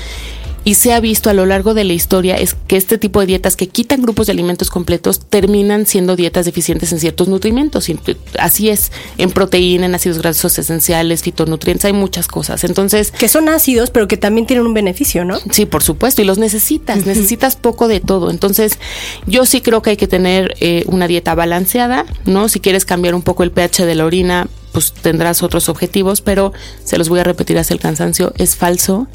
y 0.65 0.75
se 0.75 0.95
ha 0.95 1.01
visto 1.01 1.29
a 1.29 1.35
lo 1.35 1.45
largo 1.45 1.75
de 1.75 1.85
la 1.85 1.93
historia 1.93 2.37
es 2.37 2.55
que 2.55 2.77
este 2.77 2.97
tipo 2.97 3.21
de 3.21 3.27
dietas 3.27 3.55
que 3.55 3.69
quitan 3.69 4.01
grupos 4.01 4.27
de 4.27 4.33
alimentos 4.33 4.71
completos 4.71 5.21
terminan 5.21 5.87
siendo 5.87 6.17
dietas 6.17 6.47
deficientes 6.47 6.91
en 6.93 7.01
ciertos 7.01 7.29
nutrimentos. 7.29 7.91
Así 8.39 8.71
es, 8.71 8.91
en 9.19 9.31
proteína, 9.31 9.87
en 9.87 9.95
ácidos 9.95 10.19
grasos 10.19 10.59
esenciales, 10.59 11.23
fitonutrientes, 11.23 11.85
hay 11.85 11.93
muchas 11.93 12.29
cosas. 12.29 12.65
Entonces, 12.65 13.11
que 13.11 13.29
son 13.29 13.51
ácidos, 13.51 13.91
pero 13.91 14.09
que 14.09 14.17
también 14.17 14.47
tienen 14.47 14.67
un 14.67 14.73
beneficio, 14.73 15.27
¿no? 15.27 15.39
Sí, 15.51 15.67
por 15.67 15.83
supuesto, 15.83 16.23
y 16.23 16.25
los 16.25 16.39
necesitas, 16.39 17.05
necesitas 17.05 17.57
poco 17.57 17.87
de 17.87 18.01
todo. 18.01 18.31
Entonces, 18.31 18.79
yo 19.27 19.45
sí 19.45 19.61
creo 19.61 19.83
que 19.83 19.91
hay 19.91 19.97
que 19.99 20.09
tener 20.09 20.55
eh, 20.61 20.85
una 20.87 21.07
dieta 21.07 21.35
balanceada, 21.35 22.07
¿no? 22.25 22.49
Si 22.49 22.61
quieres 22.61 22.87
cambiar 22.87 23.15
un 23.15 23.23
poco 23.23 23.43
el 23.43 23.51
pH 23.51 23.85
de 23.85 23.95
la 23.95 24.07
orina, 24.07 24.49
pues 24.75 24.93
tendrás 24.93 25.43
otros 25.45 25.69
objetivos, 25.69 26.21
pero 26.21 26.53
se 26.83 26.99
los 26.99 27.09
voy 27.09 27.21
a 27.21 27.25
repetir 27.25 27.57
hasta 27.59 27.73
el 27.73 27.81
cansancio, 27.81 28.35
es 28.37 28.57
falso, 28.57 29.07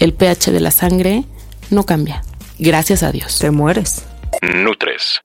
el 0.00 0.12
pH 0.12 0.50
de 0.50 0.60
la 0.60 0.72
sangre 0.72 1.24
no 1.70 1.86
cambia. 1.86 2.22
Gracias 2.58 3.04
a 3.04 3.12
Dios. 3.12 3.38
Te 3.38 3.50
mueres. 3.52 4.04
Nutres. 4.42 5.22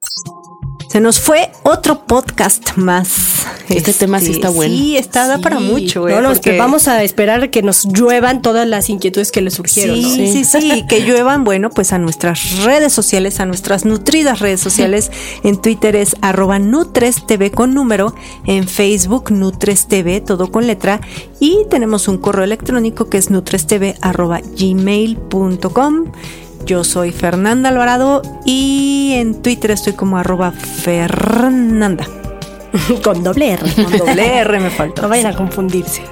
Se 0.90 1.00
nos 1.00 1.20
fue 1.20 1.52
otro 1.62 2.06
podcast 2.08 2.76
más. 2.76 3.46
Este, 3.70 3.94
tema 3.94 4.20
sí 4.20 4.32
está 4.32 4.50
bueno. 4.50 4.74
Sí, 4.74 4.98
está 4.98 5.28
da 5.28 5.38
para 5.38 5.60
mucho. 5.60 6.08
¿eh? 6.10 6.58
vamos 6.58 6.88
a 6.88 7.04
esperar 7.04 7.52
que 7.52 7.62
nos 7.62 7.84
lluevan 7.84 8.42
todas 8.42 8.68
las 8.68 8.90
inquietudes 8.90 9.32
que 9.32 9.42
le 9.42 9.52
surgieron. 9.52 9.98
Sí, 9.98 10.34
sí, 10.34 10.44
sí, 10.44 10.86
que 10.90 11.02
lluevan, 11.06 11.44
bueno, 11.44 11.70
pues 11.70 11.94
a 11.94 12.00
nuestras 12.00 12.64
redes 12.64 12.92
sociales, 12.92 13.40
a 13.40 13.46
nuestras 13.46 13.86
nutridas 13.86 14.40
redes 14.40 14.62
sociales. 14.62 15.12
En 15.44 15.62
Twitter 15.62 15.96
es 15.96 16.16
arroba 16.22 16.58
NutresTV 16.58 17.52
con 17.52 17.76
número, 17.76 18.16
en 18.48 18.68
Facebook 18.68 19.32
NutresTV, 19.32 20.26
todo 20.26 20.52
con 20.52 20.66
letra. 20.66 21.02
Y 21.40 21.68
tenemos 21.70 22.08
un 22.08 22.18
correo 22.18 22.44
electrónico 22.44 23.10
que 23.10 23.20
es 23.20 23.30
nutrestv 23.30 23.94
arroba 24.02 24.42
gmail.com. 24.42 26.06
Yo 26.66 26.84
soy 26.84 27.12
Fernanda 27.12 27.70
Alvarado 27.70 28.22
y 28.46 29.14
en 29.16 29.42
Twitter 29.42 29.72
estoy 29.72 29.94
como 29.94 30.18
arroba 30.18 30.52
Fernanda. 30.52 32.08
Con 33.04 33.24
doble 33.24 33.54
R. 33.54 33.84
Con 33.84 33.98
doble 33.98 34.38
R 34.40 34.60
me 34.60 34.70
faltó. 34.70 35.02
No 35.02 35.10
vayan 35.10 35.34
a 35.34 35.36
confundirse. 35.36 36.04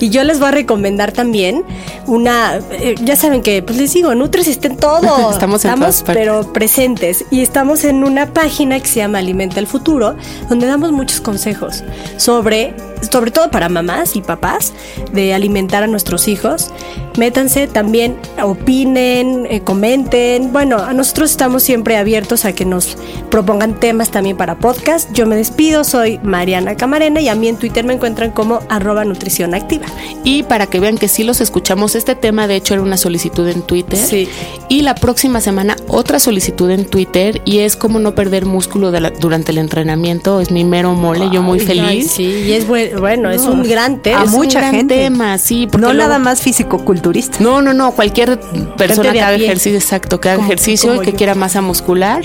Y 0.00 0.08
yo 0.08 0.24
les 0.24 0.38
voy 0.38 0.48
a 0.48 0.52
recomendar 0.52 1.12
también 1.12 1.62
una, 2.06 2.58
eh, 2.70 2.94
ya 3.02 3.16
saben 3.16 3.42
que, 3.42 3.62
pues 3.62 3.76
les 3.78 3.92
digo, 3.92 4.14
Nutres 4.14 4.48
está 4.48 4.68
en 4.68 4.76
todo. 4.76 5.30
estamos 5.30 5.64
en 5.64 5.72
estamos, 5.72 6.02
pero 6.06 6.50
presentes. 6.52 7.26
Y 7.30 7.42
estamos 7.42 7.84
en 7.84 8.02
una 8.02 8.32
página 8.32 8.80
que 8.80 8.88
se 8.88 9.00
llama 9.00 9.18
Alimenta 9.18 9.60
el 9.60 9.66
Futuro, 9.66 10.16
donde 10.48 10.66
damos 10.66 10.90
muchos 10.92 11.20
consejos 11.20 11.84
sobre, 12.16 12.74
sobre 13.08 13.30
todo 13.30 13.50
para 13.50 13.68
mamás 13.68 14.16
y 14.16 14.22
papás, 14.22 14.72
de 15.12 15.34
alimentar 15.34 15.82
a 15.82 15.86
nuestros 15.86 16.28
hijos. 16.28 16.70
Métanse 17.18 17.66
también, 17.66 18.16
opinen, 18.42 19.46
eh, 19.50 19.60
comenten. 19.60 20.52
Bueno, 20.52 20.78
a 20.78 20.92
nosotros 20.92 21.30
estamos 21.30 21.62
siempre 21.62 21.96
abiertos 21.96 22.44
a 22.44 22.52
que 22.52 22.64
nos 22.64 22.96
propongan 23.30 23.78
temas 23.78 24.10
también 24.10 24.36
para 24.36 24.58
podcast. 24.58 25.10
Yo 25.12 25.26
me 25.26 25.36
despido, 25.36 25.84
soy 25.84 26.18
Mariana 26.22 26.76
Camarena 26.76 27.20
y 27.20 27.28
a 27.28 27.34
mí 27.34 27.48
en 27.48 27.56
Twitter 27.56 27.84
me 27.84 27.94
encuentran 27.94 28.30
como 28.30 28.60
arroba 28.68 29.04
nutrición 29.04 29.54
activa. 29.54 29.86
Y 30.24 30.44
para 30.44 30.66
que 30.66 30.80
vean 30.80 30.98
que 30.98 31.08
sí 31.08 31.24
los 31.24 31.40
escuchamos, 31.40 31.94
este 31.94 32.14
tema 32.14 32.46
de 32.46 32.56
hecho 32.56 32.74
era 32.74 32.82
una 32.82 32.96
solicitud 32.96 33.46
en 33.48 33.62
Twitter. 33.62 33.98
Sí. 33.98 34.28
Y 34.68 34.82
la 34.82 34.94
próxima 34.94 35.40
semana 35.40 35.76
otra 35.88 36.18
solicitud 36.18 36.70
en 36.70 36.84
Twitter 36.84 37.42
y 37.44 37.58
es 37.58 37.76
cómo 37.76 37.98
no 37.98 38.14
perder 38.14 38.46
músculo 38.46 38.92
durante 39.20 39.52
el 39.52 39.58
entrenamiento. 39.58 40.40
Es 40.40 40.50
mi 40.50 40.64
mero 40.64 40.94
mole, 40.94 41.28
yo 41.32 41.42
muy 41.42 41.60
feliz. 41.60 42.10
sí, 42.10 42.44
y 42.46 42.52
es 42.52 42.66
bueno, 42.66 42.89
es 43.32 43.42
un 43.42 43.62
gran 43.62 44.02
tema. 44.02 44.22
A 44.22 44.24
mucha 44.26 44.58
un 44.58 44.70
gente. 44.70 44.94
tema, 44.94 45.38
sí. 45.38 45.68
No 45.78 45.92
nada 45.94 46.18
más 46.18 46.42
físico-culturista. 46.42 47.38
No, 47.40 47.62
no, 47.62 47.72
no, 47.72 47.92
cualquier 47.92 48.40
persona 48.76 49.12
que 49.12 49.20
haga 49.20 49.36
ejercicio, 49.36 49.78
exacto, 49.78 50.20
que 50.20 50.30
haga 50.30 50.44
ejercicio 50.44 50.96
y 50.96 51.00
que 51.00 51.14
quiera 51.14 51.34
masa 51.34 51.60
muscular, 51.60 52.22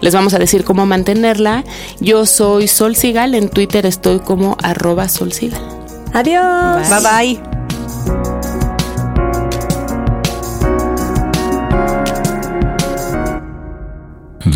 les 0.00 0.14
vamos 0.14 0.34
a 0.34 0.38
decir 0.38 0.64
cómo 0.64 0.86
mantenerla. 0.86 1.64
Yo 2.00 2.26
soy 2.26 2.68
Sol 2.68 2.96
Sigal, 2.96 3.34
en 3.34 3.48
Twitter 3.48 3.86
estoy 3.86 4.20
como 4.20 4.56
arroba 4.62 5.08
Sol 5.08 5.32
Sigal. 5.32 5.60
Adiós. 6.12 6.88
Bye 6.88 7.36
bye. 7.36 7.58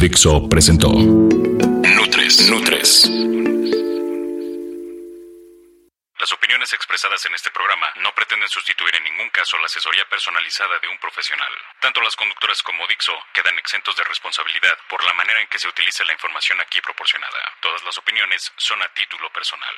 Dixo 0.01 0.49
presentó 0.49 0.91
Nutres. 0.91 2.49
Nutres. 2.51 3.11
Las 6.23 6.31
opiniones 6.31 6.73
expresadas 6.73 7.27
en 7.27 7.35
este 7.35 7.51
programa 7.51 7.89
no 8.01 8.15
pretenden 8.15 8.49
sustituir 8.49 8.95
en 8.95 9.03
ningún 9.03 9.29
caso 9.31 9.59
la 9.59 9.67
asesoría 9.67 10.05
personalizada 10.09 10.79
de 10.79 10.87
un 10.87 10.97
profesional. 11.01 11.51
Tanto 11.81 12.01
las 12.01 12.15
conductoras 12.15 12.63
como 12.63 12.87
Dixo 12.87 13.11
quedan 13.35 13.59
exentos 13.59 13.97
de 13.97 14.05
responsabilidad 14.05 14.79
por 14.89 15.03
la 15.03 15.15
manera 15.15 15.41
en 15.41 15.49
que 15.49 15.59
se 15.59 15.67
utiliza 15.67 16.05
la 16.05 16.13
información 16.13 16.61
aquí 16.61 16.81
proporcionada. 16.81 17.43
Todas 17.61 17.83
las 17.83 17.99
opiniones 17.99 18.53
son 18.57 18.81
a 18.83 18.89
título 18.95 19.33
personal. 19.35 19.75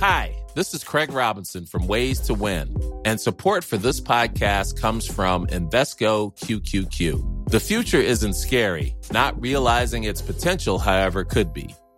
Hi, 0.00 0.32
this 0.54 0.72
is 0.72 0.82
Craig 0.82 1.12
Robinson 1.12 1.66
from 1.66 1.86
Ways 1.86 2.20
to 2.20 2.32
Win, 2.32 2.74
and 3.04 3.20
support 3.20 3.64
for 3.64 3.76
this 3.76 4.00
podcast 4.00 4.80
comes 4.80 5.04
from 5.04 5.46
Invesco 5.48 6.32
QQQ. 6.40 7.50
The 7.50 7.60
future 7.60 8.00
isn't 8.00 8.32
scary, 8.32 8.96
not 9.12 9.38
realizing 9.38 10.04
its 10.04 10.22
potential, 10.22 10.78
however, 10.78 11.22
could 11.22 11.52
be. 11.52 11.76